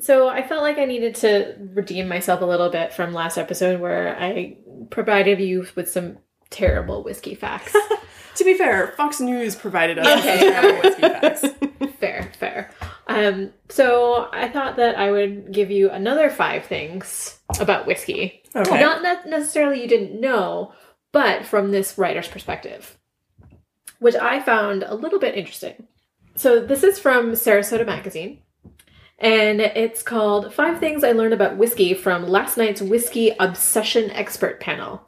[0.00, 3.80] So I felt like I needed to redeem myself a little bit from last episode
[3.80, 4.56] where I
[4.90, 6.18] provided you with some
[6.50, 7.72] terrible whiskey facts.
[8.36, 10.32] to be fair, Fox News provided us Okay.
[10.42, 11.00] with terrible whiskey
[11.88, 11.96] facts.
[12.00, 12.70] fair, fair.
[13.06, 18.42] Um, so I thought that I would give you another five things about whiskey.
[18.56, 18.80] Okay.
[18.80, 20.72] Not ne- necessarily you didn't know,
[21.12, 22.98] but from this writer's perspective,
[24.00, 25.86] which I found a little bit interesting.
[26.36, 28.40] So this is from Sarasota Magazine,
[29.18, 34.60] and it's called Five Things I Learned About Whiskey from Last Night's Whiskey Obsession Expert
[34.60, 35.00] Panel,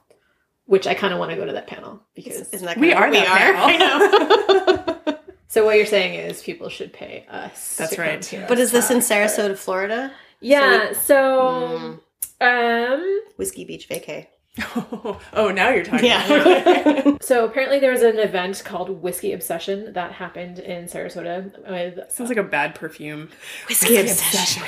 [0.67, 2.53] which I kind of want to go to that panel because.
[2.53, 5.17] Isn't that We kind of are what that I know.
[5.49, 7.77] So what you're saying is people should pay us.
[7.77, 8.21] That's to right.
[8.21, 10.13] to but is this in Sarasota, Florida?
[10.41, 10.93] Yeah.
[10.93, 11.99] So,
[12.41, 14.27] um, Whiskey Beach vacay.
[14.59, 16.07] Oh, oh, now you're talking.
[16.07, 17.17] Yeah.
[17.21, 22.09] so apparently there was an event called Whiskey Obsession that happened in Sarasota with uh,
[22.09, 23.29] Sounds like a bad perfume.
[23.69, 24.63] Whiskey, obsession.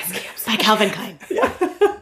[0.46, 1.18] By Calvin Klein.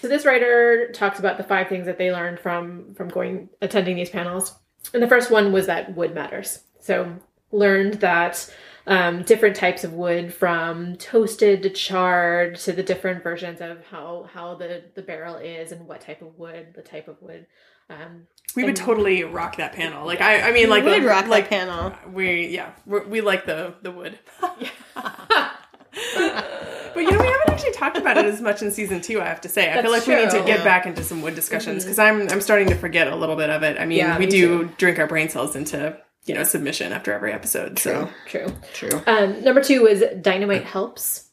[0.00, 3.96] So this writer talks about the five things that they learned from from going attending
[3.96, 4.52] these panels.
[4.92, 6.64] And the first one was that wood matters.
[6.80, 7.16] So
[7.52, 8.52] learned that
[8.86, 14.28] um, different types of wood, from toasted to charred, to the different versions of how
[14.32, 17.46] how the the barrel is and what type of wood, the type of wood.
[17.90, 20.06] Um, We would totally rock that panel.
[20.06, 21.92] Like I, I mean, like we Would the- rock like that panel.
[22.12, 24.18] we, yeah, we're, like the the wood.
[24.94, 29.20] but you know, we haven't actually talked about it as much in season two.
[29.20, 30.46] I have to say, I feel That's like we need to true.
[30.46, 33.50] get back into some wood discussions because I'm I'm starting to forget a little bit
[33.50, 33.78] of it.
[33.78, 37.12] I mean, Yeah, we me do drink our brain cells into you know submission after
[37.12, 37.78] every episode.
[37.78, 38.52] So true.
[38.74, 39.02] True.
[39.06, 41.30] Um, number two is dynamite helps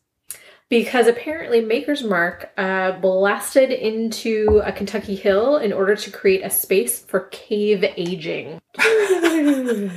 [0.69, 6.49] because apparently Maker's Mark uh, blasted into a Kentucky hill in order to create a
[6.49, 8.59] space for cave aging.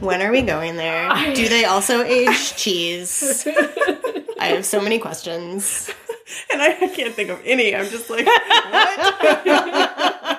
[0.00, 1.34] When are we going there?
[1.34, 3.46] Do they also age cheese?
[4.40, 5.90] I have so many questions.
[6.52, 7.74] and I, I can't think of any.
[7.74, 10.37] I'm just like, And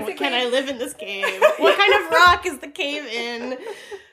[0.00, 1.42] basically, Can I live in this cave?
[1.58, 3.58] What kind of rock is the cave in?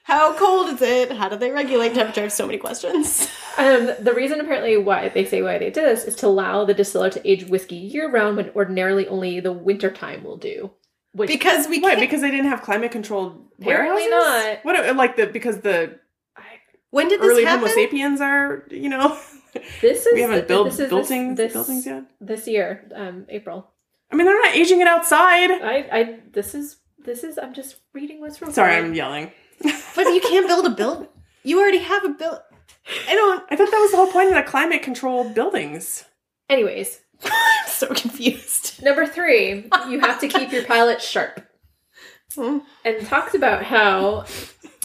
[0.03, 1.11] How cold is it?
[1.11, 2.21] How do they regulate temperature?
[2.21, 3.29] I have so many questions.
[3.57, 6.73] Um, the reason apparently why they say why they did this is to allow the
[6.73, 10.71] distiller to age whiskey year round when ordinarily only the winter time will do.
[11.11, 11.89] Which Because we Why?
[11.89, 11.99] can't.
[11.99, 14.59] Because they didn't have climate controlled Apparently warehouses?
[14.63, 14.65] not.
[14.85, 14.95] What?
[14.95, 15.99] Like the because the
[16.91, 17.67] when did this early happen?
[17.67, 19.19] Homo sapiens are you know
[19.81, 22.03] this is we haven't built this is this- this, buildings yet.
[22.21, 23.69] This year, um, April.
[24.11, 25.51] I mean, they're not aging it outside.
[25.51, 27.37] I, I, this is, this is.
[27.37, 28.51] I'm just reading what's real.
[28.51, 29.31] Sorry, I'm yelling.
[29.95, 31.07] But you can't build a build.
[31.43, 32.39] You already have a build.
[33.07, 33.43] I don't.
[33.49, 36.05] I thought that was the whole point of the climate controlled buildings.
[36.49, 38.81] Anyways, I'm so confused.
[38.81, 41.45] number three, you have to keep your palate sharp.
[42.35, 42.59] Hmm.
[42.85, 44.23] and talks about how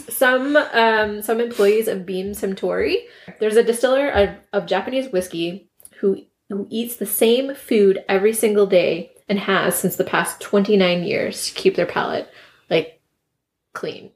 [0.08, 3.04] some um, some employees of Beam Suntory,
[3.38, 8.66] there's a distiller of, of Japanese whiskey who who eats the same food every single
[8.66, 12.28] day and has since the past 29 years to keep their palate
[12.70, 13.00] like
[13.72, 14.10] clean.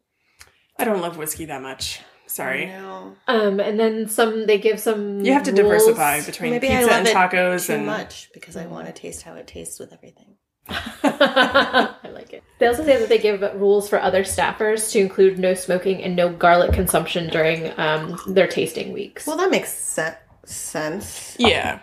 [0.79, 2.01] I don't love whiskey that much.
[2.27, 2.67] Sorry.
[2.67, 3.17] No.
[3.27, 5.63] Um, and then some they give some You have to rules.
[5.87, 8.87] diversify between Maybe I pizza love and it tacos Too and much because I want
[8.87, 10.37] to taste how it tastes with everything.
[10.69, 12.43] I like it.
[12.59, 16.15] They also say that they give rules for other staffers to include no smoking and
[16.15, 19.27] no garlic consumption during um, their tasting weeks.
[19.27, 21.35] Well, that makes se- sense.
[21.39, 21.81] yeah.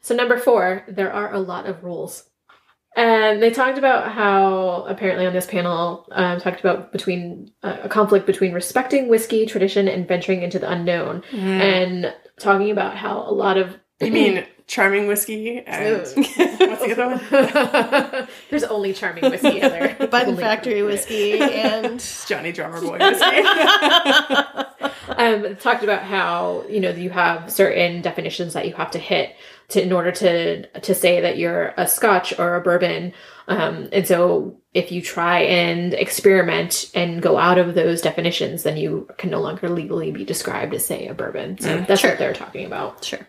[0.00, 2.22] So number four, there are a lot of rules.
[2.96, 7.88] And they talked about how apparently on this panel um, talked about between uh, a
[7.90, 13.32] conflict between respecting whiskey tradition and venturing into the unknown, and talking about how a
[13.32, 18.28] lot of You mean charming whiskey and what's the other one?
[18.50, 19.94] there's only charming whiskey there.
[20.10, 23.36] Button Factory whiskey and Johnny Drummer Boy whiskey.
[25.08, 29.36] um, talked about how you know you have certain definitions that you have to hit
[29.68, 33.12] to in order to to say that you're a Scotch or a bourbon,
[33.48, 38.76] um, and so if you try and experiment and go out of those definitions, then
[38.76, 41.58] you can no longer legally be described as say a bourbon.
[41.58, 41.86] So mm.
[41.86, 42.10] that's Sure.
[42.10, 43.04] what they're talking about.
[43.04, 43.26] sure.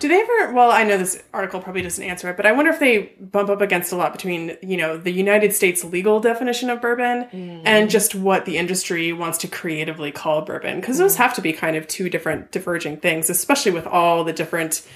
[0.00, 0.52] Do they ever?
[0.52, 3.48] Well, I know this article probably doesn't answer it, but I wonder if they bump
[3.50, 7.62] up against a lot between you know the United States legal definition of bourbon mm.
[7.64, 11.18] and just what the industry wants to creatively call bourbon, because those mm.
[11.18, 14.86] have to be kind of two different diverging things, especially with all the different.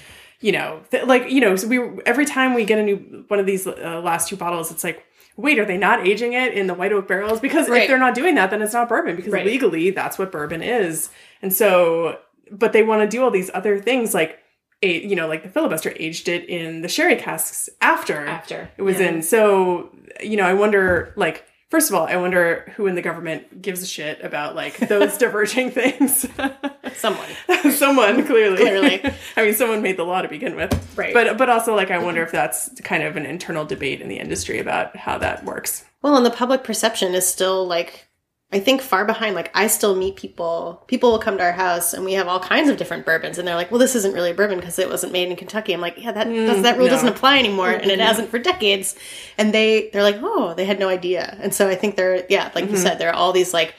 [0.43, 3.39] You know, th- like you know, so we every time we get a new one
[3.39, 5.05] of these uh, last two bottles, it's like,
[5.37, 7.39] wait, are they not aging it in the white oak barrels?
[7.39, 7.83] Because Right.
[7.83, 9.15] if they're not doing that, then it's not bourbon.
[9.15, 9.45] Because Right.
[9.45, 11.09] legally, that's what bourbon is.
[11.41, 12.19] And so,
[12.51, 14.39] but they want to do all these other things, like
[14.81, 18.81] a, you know, like the filibuster aged it in the sherry casks after After it
[18.81, 19.07] was Yeah.
[19.11, 19.21] in.
[19.21, 23.59] So, you know, I wonder, like, first of all, I wonder who in the government
[23.59, 26.27] gives a shit about like those diverging things.
[26.93, 27.27] Someone.
[27.71, 29.03] someone clearly, Clearly.
[29.35, 31.15] I mean, someone made the law to begin with, Right.
[31.15, 34.19] But but also, like, I wonder if that's kind of an internal debate in the
[34.19, 35.83] industry about how that works.
[36.03, 38.07] Well, and the public perception is still like,
[38.53, 39.35] I think far behind.
[39.35, 40.83] Like, I still meet people.
[40.87, 43.47] People will come to our house, and we have all kinds of different bourbons, and
[43.47, 45.81] they're like, "Well, this isn't really a bourbon because it wasn't made in Kentucky." I'm
[45.81, 46.93] like, "Yeah, that that's, that rule no.
[46.93, 48.95] doesn't apply anymore, and it hasn't for decades."
[49.37, 52.51] And they they're like, "Oh, they had no idea." And so I think there, yeah,
[52.53, 53.73] like you said, there are all these like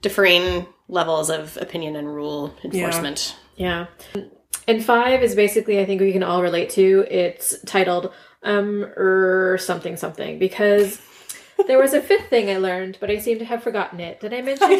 [0.00, 3.36] differing levels of opinion and rule enforcement.
[3.56, 3.86] Yeah.
[4.68, 7.04] And five is basically, I think we can all relate to.
[7.10, 8.12] It's titled
[8.44, 11.00] um er something something because
[11.66, 14.20] there was a fifth thing I learned, but I seem to have forgotten it.
[14.20, 14.76] Did I mention we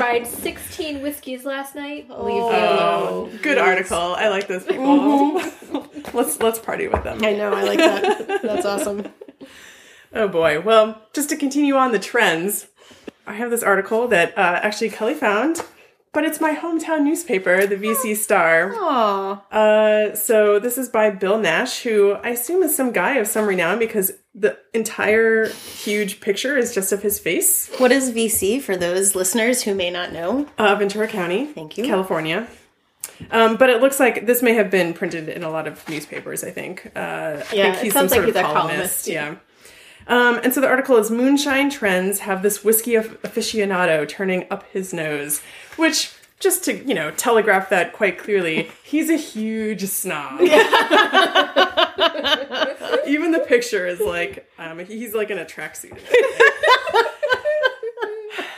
[0.00, 2.08] tried 16 whiskeys last night?
[2.10, 3.38] Leave me Oh, alone.
[3.42, 3.96] good article.
[4.16, 5.34] I like those people.
[6.12, 7.24] let's let's party with them.
[7.24, 8.42] I know, I like that.
[8.42, 9.04] That's awesome.
[10.12, 10.60] Oh boy.
[10.60, 12.66] Well, just to continue on the trends,
[13.28, 15.64] I have this article that uh, actually Kelly found,
[16.12, 18.72] but it's my hometown newspaper, the VC Star.
[18.74, 23.28] Oh, Uh, so this is by Bill Nash, who I assume is some guy of
[23.28, 27.68] some renown because the entire huge picture is just of his face.
[27.78, 30.46] what is VC for those listeners who may not know?
[30.56, 31.84] Uh, Ventura County, Thank you.
[31.84, 32.46] California.
[33.30, 36.42] Um, but it looks like this may have been printed in a lot of newspapers.
[36.44, 36.90] I think.
[36.94, 39.06] Uh, I Yeah, think it he's some sounds sort like of he's a columnist.
[39.06, 39.34] columnist, Yeah.
[40.06, 44.92] Um, and so the article is Moonshine Trends have this whiskey aficionado turning up his
[44.94, 45.40] nose,
[45.76, 50.40] which, just to, you know, telegraph that quite clearly, he's a huge snob.
[53.06, 55.98] Even the picture is like, um, he's like in a tracksuit.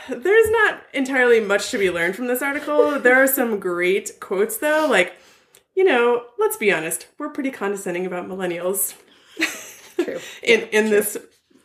[0.09, 2.99] There's not entirely much to be learned from this article.
[2.99, 4.87] There are some great quotes, though.
[4.89, 5.13] Like,
[5.75, 8.95] you know, let's be honest, we're pretty condescending about millennials
[9.97, 10.19] True.
[10.43, 11.17] in in this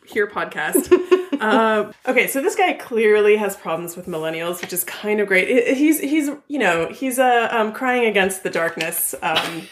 [0.05, 0.89] here podcast.
[1.39, 5.75] um, okay, so this guy clearly has problems with millennials, which is kind of great.
[5.77, 9.15] He's he's you know he's uh, um, crying against the darkness.
[9.21, 9.67] Um,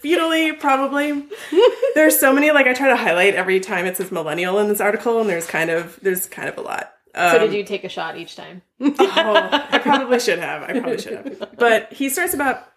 [0.00, 1.26] Futilely, probably.
[1.94, 4.80] There's so many like I try to highlight every time it says millennial in this
[4.80, 6.92] article, and there's kind of there's kind of a lot.
[7.14, 8.62] so did you take a shot each time?
[8.80, 10.62] oh, I probably should have.
[10.64, 11.56] I probably should have.
[11.56, 12.71] But he starts about,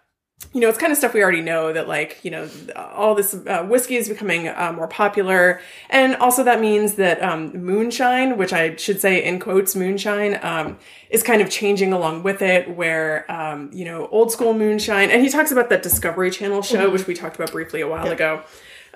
[0.52, 3.34] you know, it's kind of stuff we already know that, like, you know, all this
[3.34, 5.60] uh, whiskey is becoming uh, more popular.
[5.90, 10.78] And also that means that um, moonshine, which I should say in quotes, moonshine, um,
[11.10, 15.10] is kind of changing along with it, where, um, you know, old school moonshine.
[15.10, 18.08] And he talks about that Discovery Channel show, which we talked about briefly a while
[18.08, 18.42] ago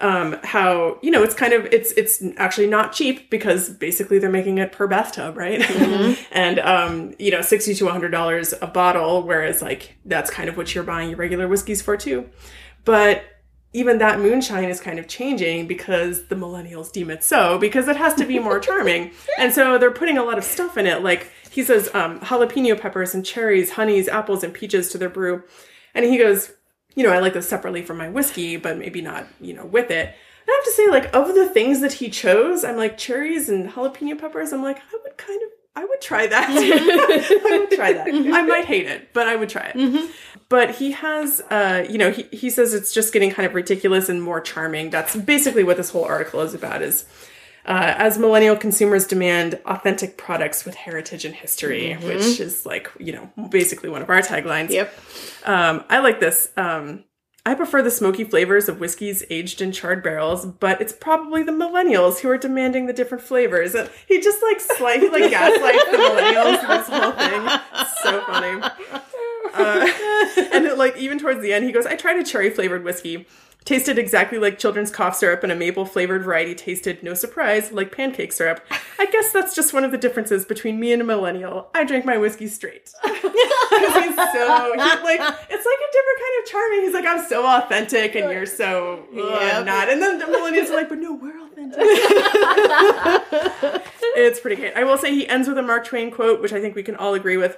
[0.01, 4.31] um, how you know it's kind of it's it's actually not cheap because basically they're
[4.31, 5.61] making it per bathtub, right?
[6.33, 10.57] and um, you know, sixty to hundred dollars a bottle, whereas like that's kind of
[10.57, 12.29] what you're buying your regular whiskeys for too.
[12.85, 13.25] But
[13.73, 17.95] even that moonshine is kind of changing because the millennials deem it so because it
[17.95, 21.05] has to be more charming and so they're putting a lot of stuff in it
[21.05, 25.43] like he says um, jalapeno peppers and cherries honeys apples and peaches to their brew
[25.95, 26.53] and he goes
[26.95, 29.91] you know i like this separately from my whiskey but maybe not you know with
[29.91, 30.15] it.
[30.49, 33.69] I have to say like of the things that he chose i'm like cherries and
[33.71, 36.49] jalapeno peppers i'm like i would kind of i would try that.
[36.51, 38.09] I would try that.
[38.09, 40.11] I might hate it but i would try it.
[40.49, 44.09] But he has uh you know he, he says it's just getting kind of ridiculous
[44.09, 44.91] and more charming.
[44.91, 47.05] That's basically what this whole article is about is
[47.67, 53.13] uh, as millennial consumers demand authentic products with heritage and history which is like you
[53.13, 54.95] know basically one of our taglines Yep.
[55.45, 56.49] um, I like this.
[56.57, 57.05] Um,
[57.47, 61.53] I prefer the smoky flavors of whiskeys aged in charred barrels, but it's probably the
[61.53, 63.75] millennials who are demanding the different flavors.
[63.75, 66.69] And he just like slight, he like gaslights the millennials.
[66.69, 68.63] This whole thing, It's so funny.
[69.55, 69.89] Uh,
[70.53, 73.27] and it, like even towards the end, he goes, "I tried a cherry flavored whiskey."
[73.65, 77.95] Tasted exactly like children's cough syrup, and a maple flavored variety tasted, no surprise, like
[77.95, 78.65] pancake syrup.
[78.99, 81.69] I guess that's just one of the differences between me and a millennial.
[81.75, 82.91] I drink my whiskey straight.
[83.05, 86.81] He's so, he, like, it's like a different kind of charming.
[86.83, 89.67] He's like, I'm so authentic, and you're so uh, Yep.
[89.67, 89.89] not.
[89.89, 91.79] And then the millennials are like, but no, we're authentic.
[94.17, 94.75] it's pretty great.
[94.75, 96.97] I will say he ends with a Mark Twain quote, which I think we can
[96.97, 97.57] all agree with.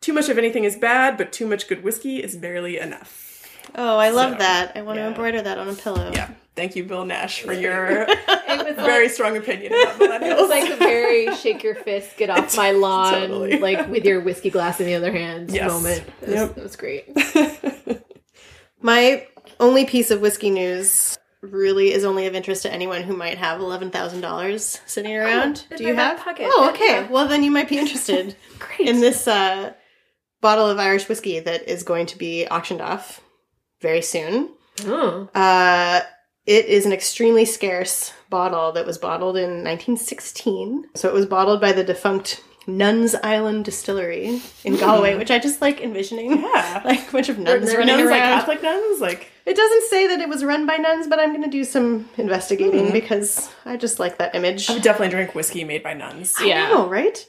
[0.00, 3.25] Too much of anything is bad, but too much good whiskey is barely enough.
[3.74, 4.72] Oh, I love So, that.
[4.76, 5.04] I want yeah.
[5.04, 6.10] to embroider that on a pillow.
[6.14, 6.30] Yeah.
[6.54, 8.06] Thank you, Bill Nash, for your
[8.46, 10.40] very like, strong opinion about it millennials.
[10.40, 13.58] was like the very shake your fist, get off my lawn, Totally.
[13.58, 15.70] like with your whiskey glass in the other hand Yes.
[15.70, 16.04] moment.
[16.22, 16.56] It was, Yep.
[16.58, 18.02] it was great.
[18.80, 19.26] My
[19.60, 23.60] only piece of whiskey news really is only of interest to anyone who might have
[23.60, 25.66] eleven thousand dollars sitting around.
[25.70, 26.18] in Do you have?
[26.18, 26.46] pocket.
[26.50, 27.02] Oh, okay.
[27.02, 27.08] Yeah.
[27.08, 28.88] Well, then you might be interested Great.
[28.88, 29.72] in this uh,
[30.40, 33.20] bottle of Irish whiskey that is going to be auctioned off
[33.80, 34.50] very soon.
[34.84, 35.28] Oh.
[35.34, 36.00] Uh,
[36.46, 40.84] it is an extremely scarce bottle that was bottled in 1916.
[40.94, 45.60] So it was bottled by the defunct Nuns Island Distillery in Galway, which I just
[45.60, 46.40] like envisioning.
[46.42, 46.82] Yeah.
[46.84, 48.38] Like a bunch of nuns they're running nuns, like around.
[48.40, 51.42] Catholic nuns, like It doesn't say that it was run by nuns, but I'm going
[51.44, 52.92] to do some investigating Hmm.
[52.92, 54.68] because I just like that image.
[54.70, 56.34] I would definitely drink whiskey made by nuns.
[56.42, 56.66] Yeah.
[56.66, 57.24] I know, right?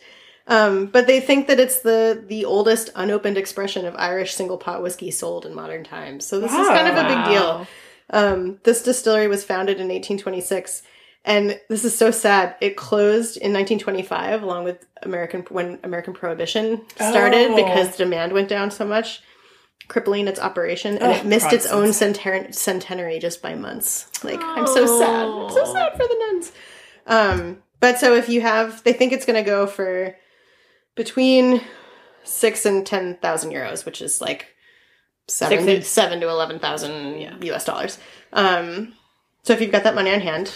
[0.50, 4.82] Um, but they think that it's the the oldest unopened expression of Irish single pot
[4.82, 6.26] whiskey sold in modern times.
[6.26, 7.68] So this is kind of a big deal.
[8.10, 10.82] Um, this distillery was founded in 1826,
[11.26, 12.56] and this is so sad.
[12.62, 17.56] It closed in 1925, along with American when American Prohibition started Oh.
[17.58, 19.22] because demand went down so much,
[19.89, 24.08] crippling its operation, and Ugh, it missed its own center- centenary just by months.
[24.24, 25.26] Like I'm so sad.
[25.28, 26.52] I'm so sad for the nuns.
[27.06, 30.16] Um, but so if you have, they think it's going to go for
[30.98, 31.62] between
[32.26, 34.48] six and ten thousand euros, which is like
[35.28, 37.36] seven to, seven to eleven thousand Yeah.
[37.54, 37.98] US dollars.
[38.34, 38.93] Um,
[39.43, 40.52] so if you've got that money on hand,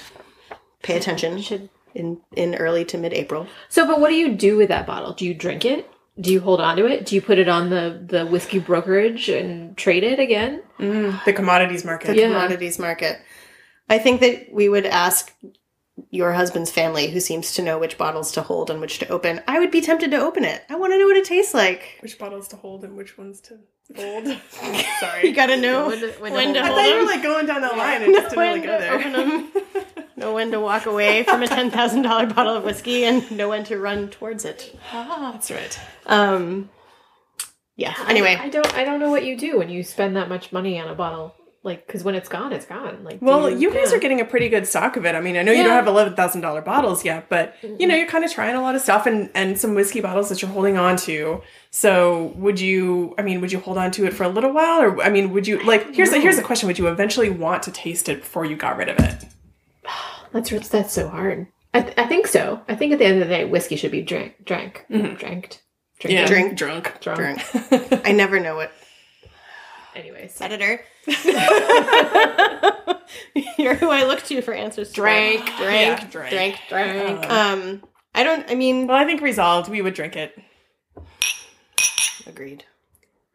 [0.84, 3.48] pay attention Should- in in early to mid April.
[3.70, 5.14] So, but what do you do with that bottle?
[5.14, 5.90] Do you drink it?
[6.20, 7.06] Do you hold on to it?
[7.06, 10.62] Do you put it on the the whiskey brokerage and trade it again?
[10.80, 12.08] Mm, the commodities market.
[12.08, 12.28] The Yeah.
[12.28, 13.18] commodities market.
[13.90, 15.34] I think that we would ask
[16.10, 19.42] your husband's family, who seems to know which bottles to hold and which to open.
[19.48, 20.64] I would be tempted to open it.
[20.70, 21.98] I want to know what it tastes like.
[22.02, 23.60] Which bottles to hold and which ones to
[23.96, 24.26] hold.
[25.00, 25.28] Sorry.
[25.28, 27.06] you gotta know When to- when to when hold to I hold thought you were
[27.06, 28.94] like going down that line and just didn't really when go to there.
[28.96, 29.52] open 'em.
[30.16, 33.50] know when to walk away from a ten thousand dollar bottle of whiskey and know
[33.50, 34.76] when to run towards it.
[34.94, 35.80] Ah, That's right.
[36.06, 36.70] Um,
[37.76, 37.94] yeah.
[38.08, 38.74] Anyway, I, I don't.
[38.76, 41.36] I don't know what you do when you spend that much money on a bottle.
[41.64, 43.04] Like, because when it's gone, it's gone.
[43.04, 43.98] Like, Well, you guys yeah.
[43.98, 45.14] are getting a pretty good stock of it.
[45.14, 47.94] I mean, I know you don't have eleven thousand dollar bottles yet, but you know
[47.94, 50.50] you're kind of trying a lot of stuff and and some whiskey bottles that you're
[50.50, 51.44] holding on to.
[51.70, 53.14] So would you?
[53.20, 55.32] I mean, would you hold on to it for a little while, or I mean,
[55.34, 55.94] would you like?
[55.94, 58.78] Here's the, here's the question: Would you eventually want to taste it before you got
[58.78, 59.24] rid of it?
[60.34, 61.46] That's that's so hard.
[61.74, 62.62] I, th- I think so.
[62.68, 65.18] I think at the end of the day, whiskey should be drank, drank, Mhm.
[65.18, 65.62] dranked,
[66.04, 66.58] Yeah, Drink.
[66.58, 67.00] drunk.
[67.02, 67.18] drunk.
[67.20, 67.42] drink.
[68.06, 68.72] I never know what
[69.96, 70.82] Anyways, editor.
[73.58, 74.90] You're who I look to for answers.
[74.90, 75.46] to Drank.
[75.46, 75.58] that.
[75.58, 76.60] drank, Yeah, drank.
[76.70, 77.30] drank, drank.
[77.30, 77.84] Um,
[78.16, 78.50] I don't.
[78.50, 79.70] I mean, Well, I think resolved.
[79.70, 80.38] We would drink it.
[82.26, 82.66] agreed.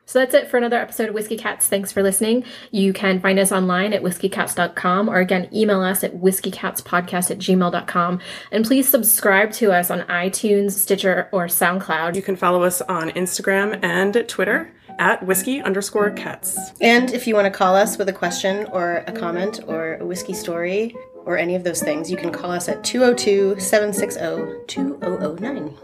[0.08, 1.66] So that's it for another episode of Whiskey Cats.
[1.66, 2.44] Thanks for listening.
[2.70, 8.20] You can find us online at whiskeycats.com or again, email us at whiskeycatspodcast at gmail.com.
[8.52, 12.14] And please subscribe to us on iTunes, Stitcher, or SoundCloud.
[12.14, 16.56] You can follow us on Instagram and Twitter at whiskey underscore cats.
[16.80, 20.06] And if you want to call us with a question or a comment or a
[20.06, 20.94] whiskey story
[21.24, 25.76] or any of those things, you can call us at 202 760 2009.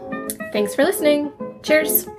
[0.51, 1.31] Thanks for listening.
[1.63, 2.05] Cheers.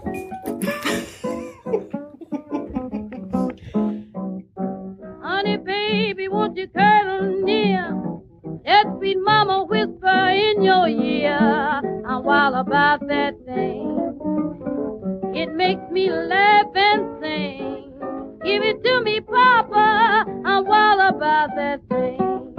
[5.23, 7.91] Honey, baby, won't you cuddle near?
[8.67, 11.83] Let sweet mama whisper in your ear.
[12.07, 14.34] I'm wild about that thing.
[15.37, 17.93] It makes me laugh and sing.
[18.45, 20.25] Give it to me, Papa.
[20.45, 22.54] I'm all about that thing.